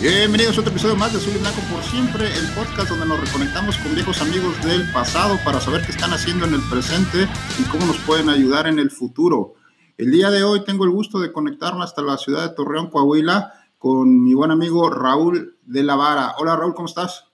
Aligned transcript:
Bienvenidos 0.00 0.58
a 0.58 0.60
otro 0.60 0.72
episodio 0.72 0.96
más 0.96 1.12
de 1.12 1.18
Azul 1.18 1.34
y 1.36 1.38
Blanco 1.38 1.60
por 1.72 1.82
siempre, 1.84 2.26
el 2.26 2.52
podcast 2.54 2.90
donde 2.90 3.06
nos 3.06 3.20
reconectamos 3.20 3.78
con 3.78 3.94
viejos 3.94 4.20
amigos 4.20 4.62
del 4.64 4.90
pasado 4.92 5.38
para 5.44 5.60
saber 5.60 5.82
qué 5.86 5.92
están 5.92 6.12
haciendo 6.12 6.44
en 6.46 6.54
el 6.54 6.60
presente 6.68 7.28
y 7.60 7.62
cómo 7.70 7.86
nos 7.86 7.98
pueden 7.98 8.28
ayudar 8.28 8.66
en 8.66 8.80
el 8.80 8.90
futuro. 8.90 9.54
El 9.96 10.10
día 10.10 10.30
de 10.30 10.42
hoy 10.42 10.64
tengo 10.64 10.84
el 10.84 10.90
gusto 10.90 11.20
de 11.20 11.32
conectarme 11.32 11.84
hasta 11.84 12.02
la 12.02 12.18
ciudad 12.18 12.48
de 12.48 12.56
Torreón, 12.56 12.90
Coahuila, 12.90 13.52
con 13.78 14.22
mi 14.22 14.34
buen 14.34 14.50
amigo 14.50 14.90
Raúl 14.90 15.56
de 15.62 15.84
la 15.84 15.94
Vara. 15.94 16.34
Hola 16.38 16.56
Raúl, 16.56 16.74
¿cómo 16.74 16.88
estás? 16.88 17.30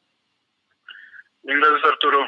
Bien, 1.42 1.58
gracias 1.58 1.82
Arturo. 1.90 2.18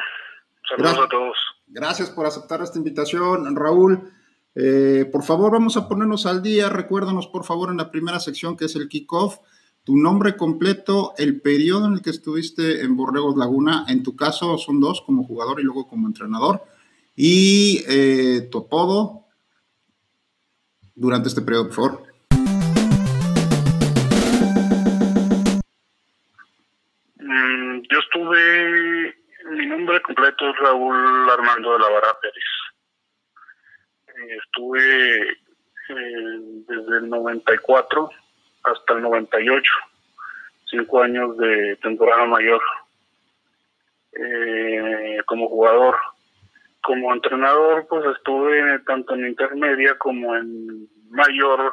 Saludos 0.67 0.99
a 0.99 1.09
todos. 1.09 1.37
Gracias 1.67 2.11
por 2.11 2.25
aceptar 2.25 2.63
esta 2.63 2.79
invitación, 2.79 3.55
Raúl. 3.55 4.11
Eh, 4.55 5.09
por 5.13 5.23
favor, 5.25 5.53
vamos 5.53 5.77
a 5.77 5.87
ponernos 5.87 6.25
al 6.25 6.43
día. 6.43 6.71
Recuérdanos, 6.71 7.27
por 7.27 7.45
favor, 7.45 7.71
en 7.71 7.77
la 7.77 7.91
primera 7.91 8.19
sección 8.19 8.57
que 8.57 8.65
es 8.65 8.74
el 8.74 8.89
kickoff 8.89 9.39
tu 9.85 9.97
nombre 9.97 10.37
completo, 10.37 11.13
el 11.19 11.41
periodo 11.41 11.87
en 11.87 11.95
el 11.95 12.02
que 12.02 12.11
estuviste 12.11 12.83
en 12.83 12.97
Borregos 12.97 13.37
Laguna, 13.37 13.85
en 13.89 14.02
tu 14.02 14.15
caso 14.15 14.57
son 14.59 14.80
dos, 14.80 15.02
como 15.02 15.24
jugador 15.24 15.61
y 15.61 15.65
luego 15.65 15.89
como 15.89 16.07
entrenador, 16.07 16.63
y 17.16 17.83
eh, 17.89 18.49
tu 18.51 18.59
apodo 18.59 19.24
durante 20.95 21.29
este 21.29 21.43
periodo, 21.43 21.65
por 21.65 21.74
favor. 21.74 22.02
Mm, 27.17 27.83
yo 27.91 27.99
estuve, 27.99 29.17
mi 29.51 29.67
nombre 29.67 30.01
completo 30.02 30.49
es 30.49 30.57
Raúl 30.59 31.29
Armando 31.29 31.73
de 31.73 31.79
la 31.80 31.89
Vara 31.89 32.17
Pérez. 32.21 32.45
Eh, 34.07 34.37
estuve 34.45 35.29
eh, 35.29 36.65
desde 36.69 36.99
el 36.99 37.09
94 37.09 38.11
hasta 38.63 38.95
el 38.95 39.02
98, 39.02 39.73
cinco 40.71 41.02
años 41.02 41.37
de 41.37 41.77
temporada 41.82 42.27
mayor 42.27 42.60
eh, 44.13 45.18
como 45.27 45.49
jugador. 45.49 45.96
Como 46.85 47.15
entrenador, 47.15 47.87
pues 47.88 48.05
estuve 48.16 48.80
tanto 48.80 49.15
en 49.15 49.29
intermedia 49.29 49.96
como 49.99 50.35
en 50.35 50.88
mayor 51.10 51.73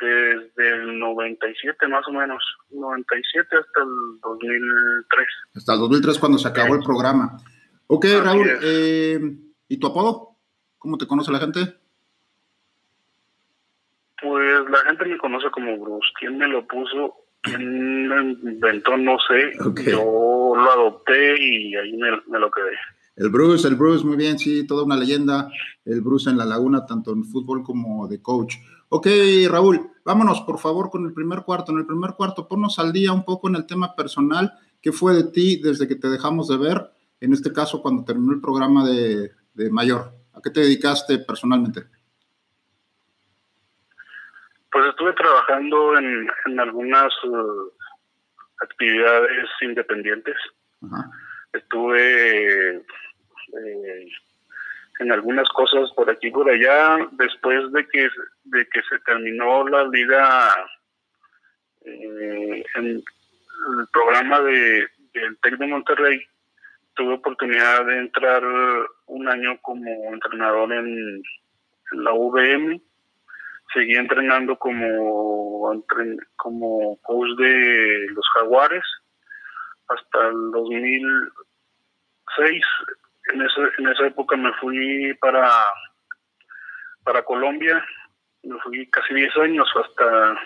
desde 0.00 0.68
el 0.68 0.98
97 0.98 1.86
más 1.86 2.06
o 2.08 2.12
menos, 2.12 2.42
97 2.70 3.48
hasta 3.56 3.80
el 3.80 4.20
2003. 4.20 5.26
Hasta 5.54 5.74
el 5.74 5.78
2003 5.78 6.18
cuando 6.18 6.38
se 6.38 6.48
acabó 6.48 6.74
el 6.74 6.82
programa. 6.82 7.38
Ok, 7.86 8.06
Raúl, 8.24 8.48
eh, 8.62 9.20
¿y 9.68 9.76
tu 9.78 9.86
apodo? 9.86 10.36
¿Cómo 10.78 10.98
te 10.98 11.06
conoce 11.06 11.30
la 11.30 11.38
gente? 11.38 11.76
Pues 14.22 14.70
la 14.70 14.78
gente 14.86 15.04
me 15.06 15.18
conoce 15.18 15.50
como 15.50 15.76
Bruce. 15.78 16.08
¿Quién 16.18 16.38
me 16.38 16.46
lo 16.46 16.66
puso? 16.66 17.14
¿Quién 17.42 18.08
lo 18.08 18.20
inventó? 18.22 18.96
No 18.96 19.16
sé. 19.28 19.52
Yo 19.90 20.52
lo 20.54 20.70
adopté 20.70 21.34
y 21.42 21.74
ahí 21.74 21.96
me, 21.96 22.38
lo 22.38 22.50
quedé. 22.50 22.76
El 23.16 23.30
Bruce, 23.30 23.66
el 23.66 23.74
Bruce, 23.74 24.06
muy 24.06 24.16
bien, 24.16 24.38
sí, 24.38 24.66
toda 24.66 24.84
una 24.84 24.96
leyenda. 24.96 25.50
El 25.84 26.00
Bruce 26.02 26.30
en 26.30 26.38
la 26.38 26.44
laguna, 26.44 26.86
tanto 26.86 27.12
en 27.12 27.24
fútbol 27.24 27.64
como 27.64 28.06
de 28.06 28.22
coach. 28.22 28.54
Ok, 28.88 29.08
Raúl, 29.48 29.90
vámonos 30.04 30.42
por 30.42 30.58
favor 30.58 30.88
con 30.88 31.04
el 31.04 31.12
primer 31.12 31.42
cuarto. 31.42 31.72
En 31.72 31.78
el 31.78 31.86
primer 31.86 32.12
cuarto, 32.12 32.46
ponnos 32.46 32.78
al 32.78 32.92
día 32.92 33.12
un 33.12 33.24
poco 33.24 33.48
en 33.48 33.56
el 33.56 33.66
tema 33.66 33.96
personal. 33.96 34.52
¿Qué 34.80 34.92
fue 34.92 35.14
de 35.14 35.24
ti 35.24 35.60
desde 35.60 35.88
que 35.88 35.96
te 35.96 36.08
dejamos 36.08 36.48
de 36.48 36.58
ver? 36.58 36.90
En 37.20 37.32
este 37.32 37.52
caso, 37.52 37.82
cuando 37.82 38.04
terminó 38.04 38.32
el 38.32 38.40
programa 38.40 38.88
de, 38.88 39.32
de 39.54 39.70
mayor. 39.70 40.12
¿A 40.32 40.40
qué 40.40 40.50
te 40.50 40.60
dedicaste 40.60 41.18
personalmente? 41.18 41.84
Pues 44.72 44.86
estuve 44.86 45.12
trabajando 45.12 45.98
en, 45.98 46.30
en 46.46 46.60
algunas 46.60 47.12
uh, 47.24 47.70
actividades 48.62 49.50
independientes. 49.60 50.36
Estuve 51.52 52.76
eh, 52.76 54.08
en 54.98 55.12
algunas 55.12 55.46
cosas 55.50 55.90
por 55.92 56.08
aquí 56.08 56.28
y 56.28 56.30
por 56.30 56.48
allá. 56.48 57.06
Después 57.12 57.70
de 57.72 57.86
que, 57.86 58.08
de 58.44 58.66
que 58.68 58.80
se 58.88 58.98
terminó 59.00 59.68
la 59.68 59.84
liga 59.88 60.48
eh, 61.84 62.64
en 62.76 62.86
el 62.86 63.04
programa 63.92 64.40
de, 64.40 64.86
del 65.12 65.38
TEC 65.42 65.58
de 65.58 65.66
Monterrey, 65.66 66.26
tuve 66.94 67.12
oportunidad 67.12 67.84
de 67.84 67.98
entrar 67.98 68.42
un 69.06 69.28
año 69.28 69.58
como 69.60 70.14
entrenador 70.14 70.72
en, 70.72 71.22
en 71.92 72.04
la 72.04 72.12
VM 72.12 72.80
seguí 73.72 73.96
entrenando 73.96 74.56
como, 74.56 75.82
como 76.36 76.98
coach 77.02 77.30
de 77.38 78.06
los 78.10 78.24
Jaguares 78.34 78.84
hasta 79.88 80.28
el 80.28 80.50
2006. 80.52 82.64
En, 83.32 83.40
en 83.40 83.88
esa 83.88 84.06
época 84.06 84.36
me 84.36 84.52
fui 84.54 85.14
para, 85.20 85.48
para 87.04 87.24
Colombia, 87.24 87.84
me 88.42 88.58
fui 88.60 88.88
casi 88.90 89.14
10 89.14 89.36
años 89.38 89.68
hasta 89.76 90.36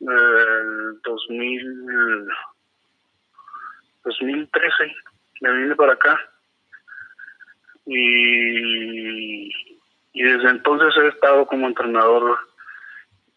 el 0.00 1.00
2000, 1.02 2.28
2013. 4.04 4.94
Me 5.40 5.52
vine 5.52 5.74
para 5.74 5.94
acá 5.94 6.20
y 7.86 9.73
y 10.14 10.22
desde 10.22 10.48
entonces 10.48 10.94
he 10.96 11.08
estado 11.08 11.44
como 11.46 11.66
entrenador 11.66 12.38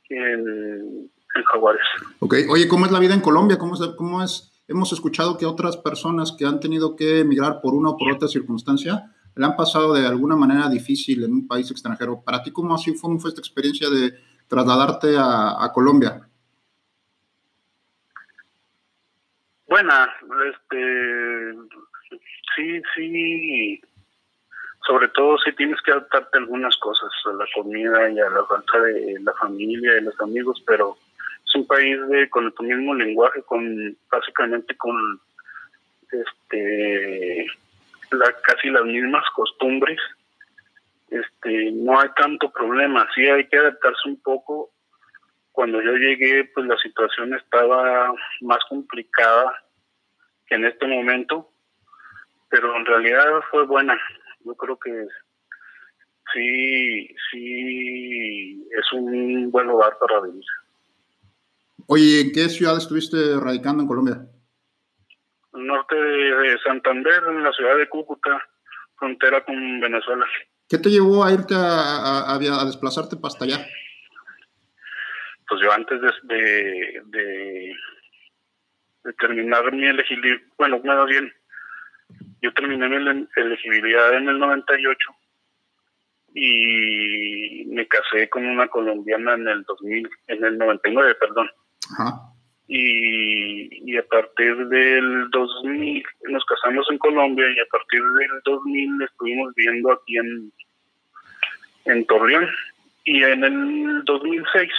en, 0.09 1.11
Jaguares. 1.51 1.85
Ok, 2.19 2.35
oye, 2.49 2.67
¿cómo 2.67 2.85
es 2.85 2.91
la 2.91 2.99
vida 2.99 3.13
en 3.13 3.21
Colombia? 3.21 3.59
¿Cómo 3.59 3.75
es, 3.75 3.81
¿Cómo 3.95 4.23
es? 4.23 4.51
Hemos 4.67 4.91
escuchado 4.91 5.38
que 5.38 5.45
otras 5.45 5.77
personas 5.77 6.35
que 6.38 6.45
han 6.45 6.59
tenido 6.59 6.95
que 6.95 7.19
emigrar 7.19 7.61
por 7.61 7.75
una 7.75 7.91
o 7.91 7.97
por 7.97 8.11
otra 8.11 8.27
circunstancia 8.27 9.11
le 9.35 9.45
han 9.45 9.55
pasado 9.55 9.93
de 9.93 10.07
alguna 10.07 10.35
manera 10.35 10.67
difícil 10.67 11.23
en 11.23 11.33
un 11.33 11.47
país 11.47 11.69
extranjero. 11.69 12.21
¿Para 12.25 12.41
ti 12.41 12.51
cómo, 12.51 12.73
así, 12.73 12.95
fue 12.95 13.29
esta 13.29 13.39
experiencia 13.41 13.88
de 13.89 14.13
trasladarte 14.47 15.15
a, 15.15 15.63
a 15.63 15.71
Colombia? 15.71 16.27
Buena, 19.67 20.09
este, 20.49 21.53
sí, 22.55 22.81
sí, 22.95 23.81
sobre 24.88 25.09
todo 25.09 25.38
si 25.40 25.52
tienes 25.53 25.80
que 25.81 25.92
adaptarte 25.92 26.38
a 26.38 26.42
algunas 26.42 26.75
cosas, 26.78 27.12
a 27.25 27.34
la 27.34 27.46
comida 27.53 28.09
y 28.09 28.20
a 28.20 28.30
la 28.30 28.46
falta 28.46 28.80
de 28.80 29.18
la 29.20 29.34
familia 29.34 29.98
y 29.98 30.03
los 30.03 30.20
amigos, 30.22 30.64
pero 30.66 30.98
es 31.46 31.56
un 31.56 31.68
país 31.68 31.98
de 32.08 32.30
con 32.30 32.52
tu 32.53 32.64
mismo 32.64 32.96
lenguaje, 32.96 33.44
con 33.44 33.98
básicamente 34.09 34.75
con 34.78 35.20
este 36.09 37.48
casi 38.44 38.70
las 38.70 38.86
mismas 38.86 39.25
costumbres. 39.36 40.00
Este, 41.10 41.72
no 41.72 42.00
hay 42.00 42.10
tanto 42.16 42.50
problema, 42.51 43.07
sí 43.13 43.28
hay 43.28 43.45
que 43.48 43.57
adaptarse 43.57 44.07
un 44.07 44.22
poco. 44.22 44.72
Cuando 45.51 45.81
yo 45.81 45.92
llegué, 45.94 46.45
pues 46.54 46.66
la 46.66 46.78
situación 46.78 47.33
estaba 47.33 48.13
más 48.42 48.60
complicada 48.69 49.51
que 50.45 50.56
en 50.56 50.66
este 50.66 50.88
momento, 50.88 51.50
pero 52.50 52.74
en 52.78 52.86
realidad 52.86 53.42
fue 53.51 53.66
buena 53.66 54.00
yo 54.39 54.56
creo 54.56 54.78
que 54.80 55.07
sí, 56.34 57.16
sí 57.31 58.68
es 58.72 58.94
un 58.94 59.51
buen 59.51 59.68
lugar 59.68 59.98
para 60.00 60.22
vivir. 60.22 60.44
Oye, 61.88 62.22
¿en 62.22 62.31
qué 62.31 62.50
ciudad 62.50 62.78
estuviste 62.78 63.18
radicando 63.39 63.84
en 63.84 63.88
Colombia? 63.88 64.28
norte 65.54 65.95
de, 65.95 66.57
Santander, 66.60 67.24
en 67.30 67.44
la 67.44 67.51
ciudad 67.51 67.78
de 67.78 67.89
Cúcuta, 67.89 68.42
frontera 68.98 69.44
con 69.44 69.80
Venezuela. 69.80 70.25
¿Qué 70.69 70.78
te 70.78 70.90
llevó 70.90 71.24
a 71.24 71.31
irte 71.31 71.56
a, 71.56 72.33
a, 72.33 72.66
desplazarte 72.66 73.16
para 73.16 73.30
hasta 73.30 73.45
allá? 73.45 73.66
Pues 75.48 75.62
yo 75.62 75.72
antes 75.72 76.00
de, 76.01 77.01
de, 77.06 77.74
de 79.04 79.13
terminar 79.13 79.72
mi 79.72 79.88
elegibilidad, 79.88 80.42
bueno, 80.57 80.80
más 80.83 81.07
bien 81.07 81.33
yo 82.42 82.54
terminé 82.54 82.88
mi 82.88 83.28
elegibilidad 83.36 84.13
en 84.16 84.30
el 84.30 84.39
98 84.39 84.98
y 86.34 87.66
me 87.68 87.88
casé 87.88 88.30
con 88.30 88.45
una 88.45 88.68
colombiana 88.68 89.34
en 89.34 89.48
el 89.48 89.63
2000, 89.63 90.10
en 90.28 90.45
el 90.45 90.57
99, 90.57 91.16
perdón. 91.16 91.50
Y, 92.68 93.92
y 93.92 93.98
a 93.98 94.06
partir 94.06 94.68
del 94.68 95.30
2000 95.31 96.04
nos 96.30 96.45
casamos 96.45 96.86
en 96.92 96.98
Colombia 96.98 97.45
y 97.50 97.60
a 97.60 97.66
partir 97.72 98.01
del 98.01 98.42
2000 98.44 99.01
estuvimos 99.04 99.54
viendo 99.56 99.92
aquí 99.94 100.18
en, 100.18 100.51
en 101.86 102.06
Torreón. 102.06 102.48
Y 103.06 103.24
en 103.24 103.44
el 103.44 104.04
2006, 104.04 104.69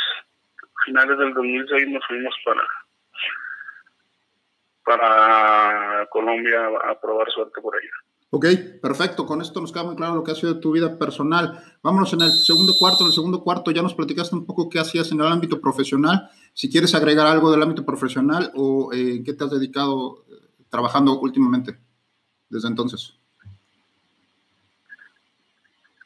finales 0.84 1.18
del 1.18 1.32
2006, 1.32 1.88
nos 1.88 2.06
fuimos 2.06 2.34
para, 2.44 2.62
para 4.88 6.06
Colombia 6.10 6.66
a 6.88 6.98
probar 6.98 7.30
suerte 7.30 7.60
por 7.60 7.76
allá. 7.76 7.90
Ok, 8.30 8.46
perfecto. 8.82 9.26
Con 9.26 9.40
esto 9.40 9.60
nos 9.60 9.72
queda 9.72 9.84
muy 9.84 9.96
claro 9.96 10.16
lo 10.16 10.24
que 10.24 10.32
ha 10.32 10.34
sido 10.34 10.60
tu 10.60 10.72
vida 10.72 10.98
personal. 10.98 11.62
Vámonos 11.82 12.12
en 12.12 12.22
el 12.22 12.30
segundo 12.30 12.72
cuarto. 12.78 13.00
En 13.00 13.08
el 13.08 13.12
segundo 13.12 13.42
cuarto 13.42 13.70
ya 13.70 13.82
nos 13.82 13.94
platicaste 13.94 14.34
un 14.34 14.46
poco 14.46 14.68
qué 14.68 14.78
hacías 14.78 15.10
en 15.12 15.20
el 15.20 15.26
ámbito 15.26 15.60
profesional. 15.60 16.28
Si 16.52 16.70
quieres 16.70 16.94
agregar 16.94 17.26
algo 17.26 17.50
del 17.50 17.62
ámbito 17.62 17.86
profesional 17.86 18.50
o 18.54 18.90
eh, 18.92 19.22
qué 19.24 19.32
te 19.32 19.44
has 19.44 19.50
dedicado 19.50 20.24
eh, 20.28 20.34
trabajando 20.70 21.18
últimamente 21.20 21.78
desde 22.50 22.68
entonces. 22.68 23.18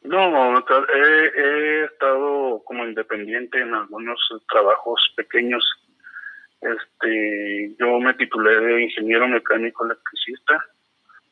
No, 0.04 0.58
he, 0.58 1.84
estado 1.84 2.62
como 2.64 2.84
independiente 2.84 3.60
en 3.60 3.74
algunos 3.74 4.18
trabajos 4.50 5.12
pequeños. 5.16 5.64
Este, 6.62 7.74
yo 7.76 7.98
me 7.98 8.14
titulé 8.14 8.60
de 8.60 8.82
ingeniero 8.84 9.26
mecánico 9.26 9.84
electricista 9.84 10.64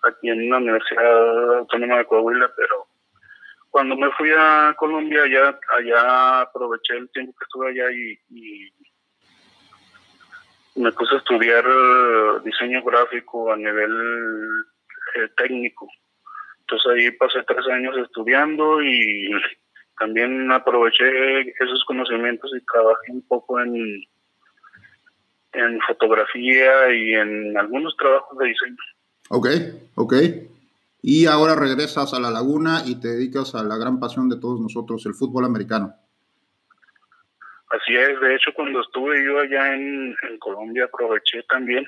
aquí 0.02 0.28
en 0.28 0.50
la 0.50 0.56
Universidad 0.56 1.58
Autónoma 1.58 1.98
de 1.98 2.06
Coahuila, 2.06 2.50
pero 2.56 2.88
cuando 3.70 3.96
me 3.96 4.10
fui 4.12 4.30
a 4.36 4.74
Colombia 4.76 5.22
ya 5.28 5.56
allá 5.76 6.40
aproveché 6.40 6.96
el 6.96 7.08
tiempo 7.10 7.32
que 7.38 7.44
estuve 7.44 7.70
allá 7.70 7.92
y, 7.92 8.18
me 10.76 10.90
puse 10.92 11.14
a 11.14 11.18
estudiar 11.18 11.64
eh, 11.64 12.40
diseño 12.44 12.82
gráfico 12.82 13.52
a 13.52 13.56
nivel 13.56 13.92
eh, 15.16 15.28
técnico. 15.36 15.88
Entonces 16.60 16.92
ahí 16.92 17.10
pasé 17.12 17.42
tres 17.42 17.66
años 17.68 17.96
estudiando 17.98 18.82
y 18.82 19.30
también 19.98 20.50
aproveché 20.50 21.40
esos 21.62 21.84
conocimientos 21.84 22.50
y 22.56 22.64
trabajé 22.64 23.12
un 23.12 23.26
poco 23.28 23.60
en, 23.60 24.02
en 25.52 25.80
fotografía 25.86 26.92
y 26.94 27.14
en 27.14 27.56
algunos 27.58 27.96
trabajos 27.96 28.38
de 28.38 28.46
diseño. 28.46 28.76
Ok, 29.30 29.46
ok. 29.94 30.14
Y 31.02 31.26
ahora 31.26 31.54
regresas 31.54 32.12
a 32.12 32.20
la 32.20 32.30
laguna 32.30 32.82
y 32.84 33.00
te 33.00 33.08
dedicas 33.08 33.54
a 33.54 33.64
la 33.64 33.76
gran 33.78 34.00
pasión 34.00 34.28
de 34.28 34.38
todos 34.38 34.60
nosotros, 34.60 35.06
el 35.06 35.14
fútbol 35.14 35.44
americano. 35.44 35.94
Así 37.70 37.96
es, 37.96 38.20
de 38.20 38.34
hecho 38.34 38.50
cuando 38.54 38.80
estuve 38.80 39.24
yo 39.24 39.38
allá 39.38 39.74
en, 39.74 40.16
Colombia 40.40 40.86
aproveché 40.86 41.42
también, 41.44 41.84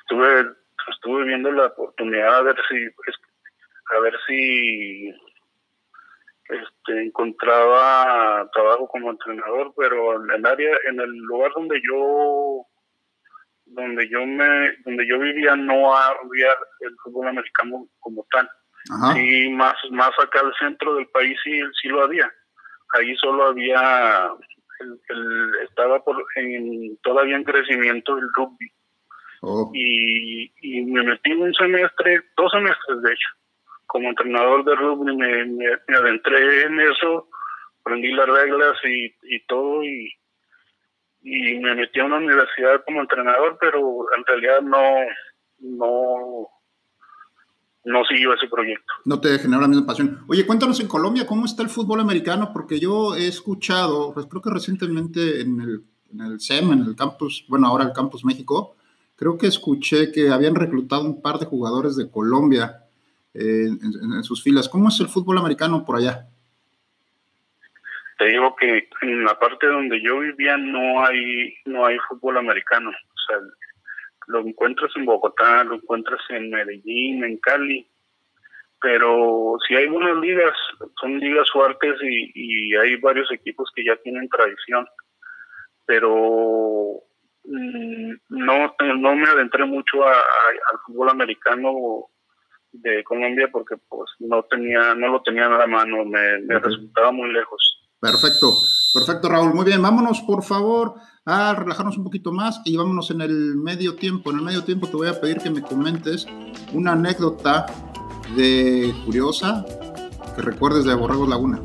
estuve 0.00 0.46
estuve 0.88 1.24
viendo 1.24 1.52
la 1.52 1.66
oportunidad 1.66 2.36
a 2.36 2.42
ver 2.42 2.56
si 2.68 2.76
a 2.76 4.00
ver 4.00 4.14
si 4.26 5.12
este, 6.48 7.02
encontraba 7.02 8.48
trabajo 8.52 8.86
como 8.88 9.10
entrenador, 9.10 9.72
pero 9.76 10.22
en 10.22 10.30
el 10.30 10.46
área, 10.46 10.76
en 10.88 11.00
el 11.00 11.10
lugar 11.10 11.52
donde 11.54 11.80
yo 11.82 12.66
donde 13.66 14.08
yo 14.08 14.24
me 14.24 14.76
donde 14.84 15.06
yo 15.08 15.18
vivía 15.18 15.56
no 15.56 15.96
había 15.96 16.50
el 16.80 16.96
fútbol 17.02 17.28
americano 17.28 17.88
como 17.98 18.24
tal. 18.30 18.48
Y 19.16 19.48
más 19.50 19.74
más 19.90 20.12
acá 20.22 20.40
al 20.40 20.54
centro 20.60 20.94
del 20.94 21.08
país 21.08 21.36
sí 21.42 21.60
sí 21.82 21.88
lo 21.88 22.04
había. 22.04 22.32
Ahí 22.94 23.16
solo 23.16 23.46
había 23.46 24.30
el, 24.78 25.50
estaba 25.68 26.02
por 26.04 26.24
en, 26.36 26.96
todavía 26.98 27.36
en 27.36 27.44
crecimiento 27.44 28.16
el 28.16 28.28
rugby. 28.34 28.70
Oh. 29.42 29.70
y, 29.74 30.50
y 30.62 30.82
me 30.86 31.02
metí 31.02 31.30
un 31.32 31.52
semestre 31.54 32.22
dos 32.36 32.50
semestres 32.50 33.02
de 33.02 33.12
hecho 33.12 33.28
como 33.96 34.10
entrenador 34.10 34.62
de 34.62 34.74
rugby 34.74 35.16
me, 35.16 35.96
adentré 35.96 36.64
en 36.64 36.80
eso 36.80 37.30
aprendí 37.80 38.12
las 38.12 38.28
reglas 38.28 38.76
y, 38.84 39.06
y 39.06 39.46
todo 39.46 39.82
y 39.82 40.12
y 41.22 41.58
me 41.58 41.74
metí 41.74 41.98
a 41.98 42.04
una 42.04 42.18
universidad 42.18 42.84
como 42.84 43.00
entrenador, 43.00 43.56
pero 43.58 44.06
en 44.16 44.24
realidad 44.26 44.60
no, 44.62 44.78
no, 45.58 46.48
no 47.84 48.04
siguió 48.04 48.34
ese 48.34 48.46
proyecto. 48.46 48.92
No 49.06 49.18
te 49.18 49.36
generó 49.40 49.62
la 49.62 49.66
misma 49.66 49.86
pasión. 49.86 50.20
Oye, 50.28 50.46
cuéntanos 50.46 50.78
en 50.78 50.86
Colombia, 50.86 51.26
¿cómo 51.26 51.46
está 51.46 51.64
el 51.64 51.68
fútbol 51.68 52.00
americano? 52.00 52.50
Porque 52.52 52.78
yo 52.78 53.16
he 53.16 53.26
escuchado, 53.26 54.14
pues 54.14 54.26
creo 54.26 54.40
que 54.40 54.50
recientemente 54.50 55.40
en 55.40 55.60
el, 55.60 55.84
en 56.12 56.20
el 56.20 56.38
SEM, 56.38 56.70
en 56.70 56.82
el 56.82 56.94
campus, 56.94 57.44
bueno, 57.48 57.66
ahora 57.66 57.86
el 57.86 57.92
Campus 57.92 58.24
México, 58.24 58.76
creo 59.16 59.36
que 59.36 59.48
escuché 59.48 60.12
que 60.12 60.30
habían 60.30 60.54
reclutado 60.54 61.02
un 61.02 61.22
par 61.22 61.40
de 61.40 61.46
jugadores 61.46 61.96
de 61.96 62.08
Colombia 62.08 62.85
eh, 63.38 63.68
en 63.68 64.24
sus 64.24 64.42
filas. 64.42 64.68
¿Cómo 64.68 64.88
es 64.88 64.98
el 65.00 65.08
fútbol 65.08 65.38
americano 65.38 65.84
por 65.84 65.96
allá? 65.96 66.26
te 68.18 68.26
digo 68.26 68.56
que 68.56 68.88
en 69.02 69.24
la 69.24 69.38
parte 69.38 69.66
donde 69.66 70.00
yo 70.00 70.20
vivía 70.20 70.56
no 70.56 71.04
hay 71.04 71.54
no 71.66 71.84
hay 71.86 71.98
fútbol 72.08 72.38
americano 72.38 72.90
o 72.90 73.18
sea 73.26 73.38
lo 74.28 74.40
encuentras 74.40 74.90
en 74.96 75.04
Bogotá 75.04 75.64
lo 75.64 75.76
encuentras 75.76 76.20
en 76.30 76.50
Medellín 76.50 77.24
en 77.24 77.36
Cali 77.38 77.86
pero 78.80 79.56
si 79.66 79.74
hay 79.74 79.88
buenas 79.88 80.16
ligas 80.18 80.54
son 81.00 81.18
ligas 81.18 81.50
fuertes 81.50 81.96
y, 82.02 82.74
hay 82.76 82.96
varios 82.96 83.30
equipos 83.32 83.70
que 83.74 83.84
ya 83.84 83.96
tienen 83.96 84.28
tradición 84.28 84.86
pero 85.84 87.02
mm, 87.44 88.12
no 88.30 88.74
no 88.98 89.16
me 89.16 89.28
adentré 89.28 89.64
mucho 89.66 90.04
al 90.06 90.78
fútbol 90.86 91.10
americano 91.10 92.06
de 92.72 93.02
Colombia 93.04 93.48
porque 93.50 93.76
pues 93.88 94.10
no 94.20 94.42
tenía 94.44 94.94
no 94.94 95.08
lo 95.08 95.22
tenía 95.22 95.46
en 95.46 95.58
la 95.58 95.66
mano 95.66 96.04
me, 96.04 96.40
me 96.40 96.58
resultaba 96.58 97.12
muy 97.12 97.32
lejos 97.32 97.76
Perfecto, 98.00 98.54
perfecto 98.92 99.28
Raúl. 99.28 99.54
Muy 99.54 99.64
bien, 99.64 99.80
vámonos 99.80 100.20
por 100.20 100.42
favor 100.42 100.94
a 101.24 101.54
relajarnos 101.54 101.96
un 101.96 102.04
poquito 102.04 102.30
más 102.30 102.60
y 102.64 102.76
vámonos 102.76 103.10
en 103.10 103.22
el 103.22 103.56
medio 103.56 103.96
tiempo. 103.96 104.30
En 104.30 104.36
el 104.36 104.42
medio 104.42 104.64
tiempo 104.64 104.86
te 104.86 104.96
voy 104.96 105.08
a 105.08 105.20
pedir 105.20 105.38
que 105.38 105.50
me 105.50 105.62
comentes 105.62 106.26
una 106.72 106.92
anécdota 106.92 107.66
de 108.36 108.94
curiosa 109.04 109.64
que 110.34 110.42
recuerdes 110.42 110.84
de 110.84 110.94
Borregos 110.94 111.28
Laguna. 111.28 111.60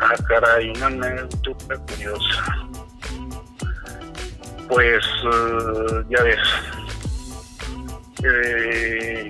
Ah, 0.00 0.14
caray, 0.28 0.70
una 0.70 0.86
anécdota 0.86 1.76
curiosa. 1.76 2.68
Pues 4.68 5.04
uh, 5.24 6.08
ya 6.08 6.22
ves. 6.22 6.38
Eh, 8.24 9.28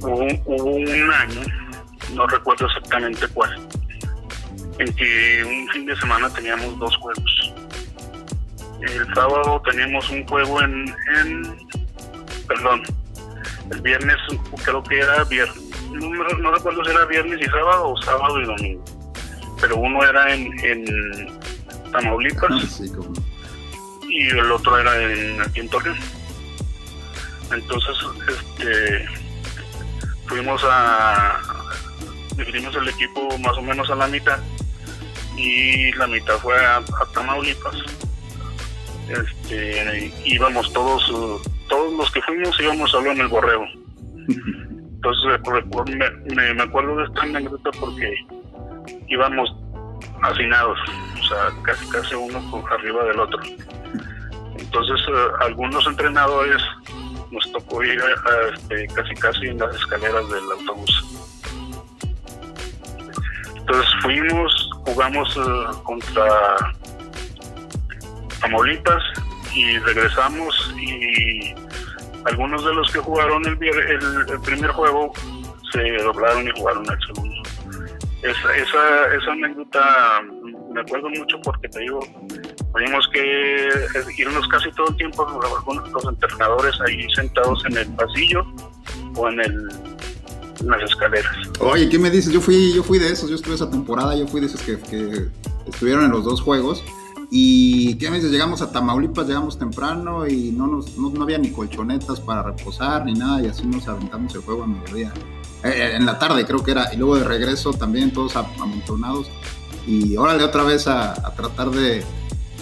hubo 0.00 0.64
un 0.64 1.12
año 1.12 1.40
no 2.14 2.26
recuerdo 2.26 2.66
exactamente 2.66 3.26
cuál, 3.28 3.68
en 4.78 4.94
que 4.94 5.44
un 5.44 5.68
fin 5.68 5.86
de 5.86 5.96
semana 5.96 6.32
teníamos 6.32 6.78
dos 6.78 6.96
juegos. 6.98 7.54
El 8.80 9.14
sábado 9.14 9.62
teníamos 9.70 10.08
un 10.10 10.26
juego 10.26 10.62
en, 10.62 10.94
perdón, 12.46 12.82
el 13.70 13.80
viernes 13.80 14.16
creo 14.64 14.82
que 14.82 14.98
era 14.98 15.24
viernes, 15.24 15.62
no, 15.92 16.52
recuerdo 16.52 16.84
si 16.84 16.90
era 16.90 17.04
viernes 17.06 17.40
y 17.40 17.44
sábado 17.46 17.90
o 17.90 18.02
sábado 18.02 18.40
y 18.40 18.44
domingo, 18.44 18.84
pero 19.60 19.76
uno 19.76 20.04
era 20.04 20.34
en, 20.34 20.52
en 20.64 21.40
Tamaulipas 21.90 22.80
y 24.08 24.28
el 24.28 24.52
otro 24.52 24.78
era 24.78 25.02
en, 25.02 25.40
aquí 25.40 25.60
en 25.60 25.68
Torreón. 25.68 25.96
Entonces, 27.52 27.96
este, 28.28 29.06
fuimos 30.26 30.62
a, 30.64 31.40
dividimos 32.36 32.74
el 32.76 32.88
equipo 32.88 33.38
más 33.38 33.56
o 33.56 33.62
menos 33.62 33.88
a 33.90 33.94
la 33.94 34.06
mitad 34.08 34.38
y 35.36 35.92
la 35.92 36.06
mitad 36.06 36.34
fue 36.38 36.54
a, 36.64 36.82
Tamaulipas. 37.14 37.76
Este, 39.08 40.12
íbamos 40.24 40.72
todos, 40.72 41.42
todos 41.68 41.92
los 41.94 42.10
que 42.10 42.20
fuimos 42.22 42.58
íbamos 42.60 42.90
solo 42.90 43.12
en 43.12 43.20
el 43.20 43.28
borreo. 43.28 43.64
Entonces 44.28 45.40
me, 46.34 46.54
me, 46.54 46.62
acuerdo 46.62 46.96
de 46.96 47.04
esta 47.04 47.22
anécdota 47.22 47.70
porque 47.78 48.12
íbamos 49.08 49.54
hacinados, 50.22 50.78
o 51.20 51.24
sea, 51.28 51.52
casi 51.62 51.88
casi 51.90 52.14
uno 52.16 52.64
arriba 52.70 53.04
del 53.04 53.20
otro. 53.20 53.40
Entonces 54.58 55.00
eh, 55.08 55.28
algunos 55.40 55.86
entrenadores 55.86 56.60
nos 57.30 57.52
tocó 57.52 57.82
ir 57.82 58.00
este, 58.52 58.86
casi 58.88 59.14
casi 59.14 59.46
en 59.46 59.58
las 59.58 59.74
escaleras 59.74 60.28
del 60.28 60.52
autobús. 60.52 61.04
Entonces 63.56 63.90
fuimos, 64.02 64.70
jugamos 64.86 65.36
uh, 65.36 65.82
contra 65.82 66.56
Tamaulipas 68.40 69.02
y 69.54 69.78
regresamos 69.78 70.74
y 70.78 71.54
algunos 72.26 72.64
de 72.64 72.74
los 72.74 72.92
que 72.92 72.98
jugaron 73.00 73.44
el, 73.46 73.58
el, 73.62 74.40
primer 74.42 74.70
juego 74.70 75.12
se 75.72 75.80
doblaron 76.02 76.46
y 76.46 76.50
jugaron 76.56 76.84
el 76.88 77.06
segundo. 77.06 77.42
Esa, 78.22 78.56
esa, 78.56 79.14
esa 79.14 79.32
anécdota 79.32 80.22
me 80.72 80.80
acuerdo 80.80 81.08
mucho 81.10 81.40
porque 81.42 81.68
te 81.68 81.80
digo, 81.80 82.00
tuvimos 82.72 83.08
que 83.12 83.68
irnos 84.18 84.46
casi 84.48 84.70
todo 84.72 84.88
el 84.88 84.96
tiempo 84.96 85.26
con 85.64 85.92
los 85.92 86.04
entrenadores 86.04 86.74
ahí 86.86 87.06
sentados 87.14 87.64
en 87.66 87.78
el 87.78 87.88
pasillo 87.88 88.46
o 89.14 89.28
en 89.28 89.40
el 89.40 89.68
las 90.64 90.82
escaleras. 90.82 91.32
Oye, 91.60 91.88
¿qué 91.88 91.98
me 91.98 92.10
dices? 92.10 92.32
Yo 92.32 92.40
fui, 92.40 92.72
yo 92.72 92.82
fui 92.82 92.98
de 92.98 93.08
esos, 93.08 93.28
yo 93.28 93.36
estuve 93.36 93.54
esa 93.54 93.70
temporada, 93.70 94.16
yo 94.16 94.26
fui 94.26 94.40
de 94.40 94.46
esos 94.46 94.60
que, 94.62 94.78
estuvieron 95.66 96.04
en 96.04 96.10
los 96.10 96.24
dos 96.24 96.40
juegos. 96.40 96.82
Y 97.30 97.96
qué 97.98 98.08
me 98.08 98.16
dices, 98.16 98.30
llegamos 98.30 98.62
a 98.62 98.70
Tamaulipas, 98.70 99.26
llegamos 99.26 99.58
temprano 99.58 100.28
y 100.28 100.52
no, 100.52 100.68
nos, 100.68 100.96
no, 100.96 101.22
había 101.22 101.38
ni 101.38 101.50
colchonetas 101.50 102.20
para 102.20 102.44
reposar 102.44 103.04
ni 103.04 103.14
nada 103.14 103.42
y 103.42 103.48
así 103.48 103.66
nos 103.66 103.88
aventamos 103.88 104.32
el 104.36 104.42
juego 104.42 104.62
a 104.62 104.66
mediodía. 104.68 105.12
Eh, 105.64 105.72
eh, 105.74 105.96
en 105.96 106.06
la 106.06 106.20
tarde 106.20 106.46
creo 106.46 106.62
que 106.62 106.70
era, 106.70 106.94
y 106.94 106.96
luego 106.96 107.16
de 107.16 107.24
regreso 107.24 107.72
también 107.72 108.12
todos 108.12 108.36
amontonados. 108.36 109.28
Y 109.88 110.16
órale 110.16 110.44
otra 110.44 110.62
vez 110.62 110.86
a, 110.86 111.14
tratar 111.36 111.70
de, 111.70 112.04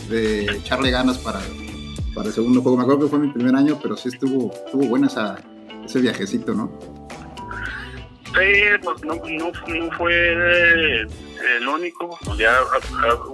de, 0.08 0.44
echarle 0.44 0.90
ganas 0.90 1.18
para, 1.18 1.40
para 2.14 2.28
el 2.28 2.34
segundo 2.34 2.62
juego. 2.62 2.76
Me 2.76 2.82
acuerdo 2.82 3.02
que 3.02 3.08
fue 3.08 3.18
mi 3.18 3.32
primer 3.32 3.54
año, 3.54 3.78
pero 3.82 3.96
sí 3.96 4.08
estuvo, 4.08 4.52
estuvo 4.52 4.87
bueno 4.87 5.06
esa, 5.06 5.38
ese 5.84 6.00
viajecito, 6.00 6.54
¿no? 6.54 6.70
Sí, 8.26 8.62
pues 8.82 9.04
no, 9.04 9.14
no, 9.14 9.92
fue 9.96 11.02
el 11.02 11.68
único, 11.68 12.18
pues 12.25 12.38
ya 12.38 12.56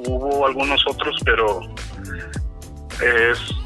hubo 0.06 0.46
algunos 0.46 0.84
otros, 0.86 1.16
pero 1.24 1.60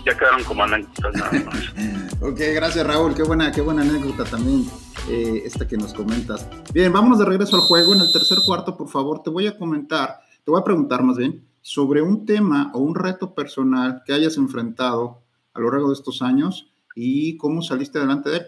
ya 0.06 0.16
quedaron 0.16 0.44
como 0.44 0.62
anécdotas 0.62 1.14
nada 1.14 1.32
más. 1.44 2.20
ok, 2.20 2.40
gracias 2.54 2.86
Raúl, 2.86 3.14
qué 3.14 3.24
buena, 3.24 3.50
qué 3.50 3.62
buena 3.62 3.82
anécdota 3.82 4.24
también 4.24 4.64
eh, 5.08 5.42
esta 5.44 5.66
que 5.66 5.76
nos 5.76 5.92
comentas. 5.92 6.48
Bien, 6.72 6.92
vámonos 6.92 7.18
de 7.18 7.24
regreso 7.24 7.56
al 7.56 7.62
juego. 7.62 7.94
En 7.94 8.00
el 8.00 8.12
tercer 8.12 8.38
cuarto, 8.46 8.76
por 8.76 8.88
favor, 8.88 9.22
te 9.22 9.30
voy 9.30 9.48
a 9.48 9.58
comentar, 9.58 10.20
te 10.44 10.50
voy 10.50 10.60
a 10.60 10.64
preguntar 10.64 11.02
más 11.02 11.16
bien 11.16 11.44
sobre 11.64 12.02
un 12.02 12.26
tema 12.26 12.70
o 12.74 12.78
un 12.78 12.94
reto 12.94 13.34
personal 13.34 14.02
que 14.04 14.12
hayas 14.12 14.36
enfrentado 14.36 15.22
a 15.54 15.60
lo 15.60 15.70
largo 15.70 15.88
de 15.88 15.94
estos 15.94 16.20
años 16.20 16.70
y 16.94 17.38
cómo 17.38 17.62
saliste 17.62 17.96
adelante 17.96 18.28
de 18.28 18.36
él. 18.36 18.46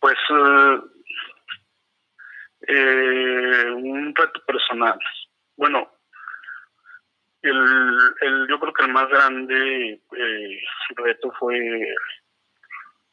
Pues 0.00 0.16
eh, 0.30 0.80
eh, 2.66 3.70
un 3.70 4.12
reto 4.12 4.40
personal. 4.44 4.98
Bueno, 5.56 5.88
el, 7.42 8.46
yo 8.48 8.58
creo 8.58 8.72
que 8.72 8.84
el 8.84 8.92
más 8.92 9.08
grande 9.08 9.92
eh, 9.92 10.60
reto 10.96 11.32
fue 11.38 11.94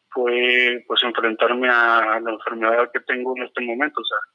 fue 0.10 0.84
pues 0.88 1.04
enfrentarme 1.04 1.70
a, 1.70 2.20
la 2.20 2.32
enfermedad 2.32 2.90
que 2.92 3.02
tengo 3.02 3.38
en 3.38 3.44
este 3.44 3.62
momento. 3.62 4.02
O 4.02 4.04
sea, 4.04 4.33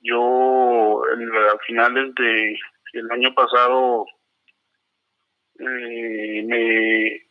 yo 0.00 1.02
a 1.04 1.58
finales 1.66 2.14
de 2.14 2.58
el 2.92 3.10
año 3.10 3.34
pasado 3.34 4.06
eh, 5.58 6.42
me, 6.46 7.22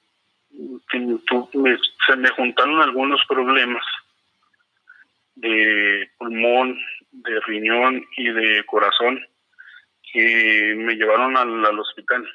se 0.90 2.16
me 2.16 2.30
juntaron 2.30 2.82
algunos 2.82 3.22
problemas 3.28 3.84
de 5.36 6.10
pulmón, 6.18 6.78
de 7.12 7.40
riñón 7.42 8.06
y 8.18 8.30
de 8.30 8.64
corazón 8.66 9.20
que 10.12 10.74
me 10.78 10.96
llevaron 10.96 11.38
al, 11.38 11.80
hospital. 11.80 12.28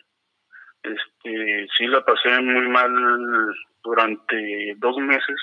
Este, 0.82 1.66
sí 1.76 1.86
la 1.86 2.04
pasé 2.04 2.40
muy 2.40 2.68
mal 2.68 2.92
durante 3.82 4.74
dos 4.76 4.96
meses. 4.98 5.36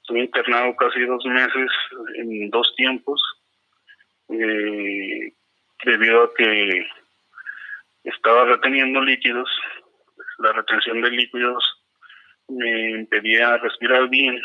Estuve 0.00 0.20
internado 0.20 0.74
casi 0.76 1.00
dos 1.04 1.24
meses 1.26 1.70
en 2.16 2.50
dos 2.50 2.74
tiempos 2.76 3.20
eh, 4.28 5.32
debido 5.84 6.24
a 6.24 6.34
que 6.34 6.86
estaba 8.04 8.44
reteniendo 8.44 9.00
líquidos. 9.00 9.48
La 10.38 10.52
retención 10.52 11.00
de 11.02 11.10
líquidos 11.10 11.64
me 12.48 12.90
impedía 12.90 13.58
respirar 13.58 14.08
bien 14.08 14.40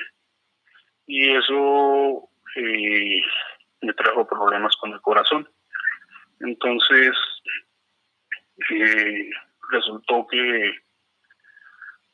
y 1.05 1.35
eso 1.35 2.29
eh, 2.55 3.21
me 3.81 3.93
trajo 3.93 4.27
problemas 4.27 4.75
con 4.77 4.91
el 4.93 5.01
corazón. 5.01 5.47
Entonces, 6.39 7.11
eh, 8.69 9.29
resultó 9.71 10.27
que 10.27 10.73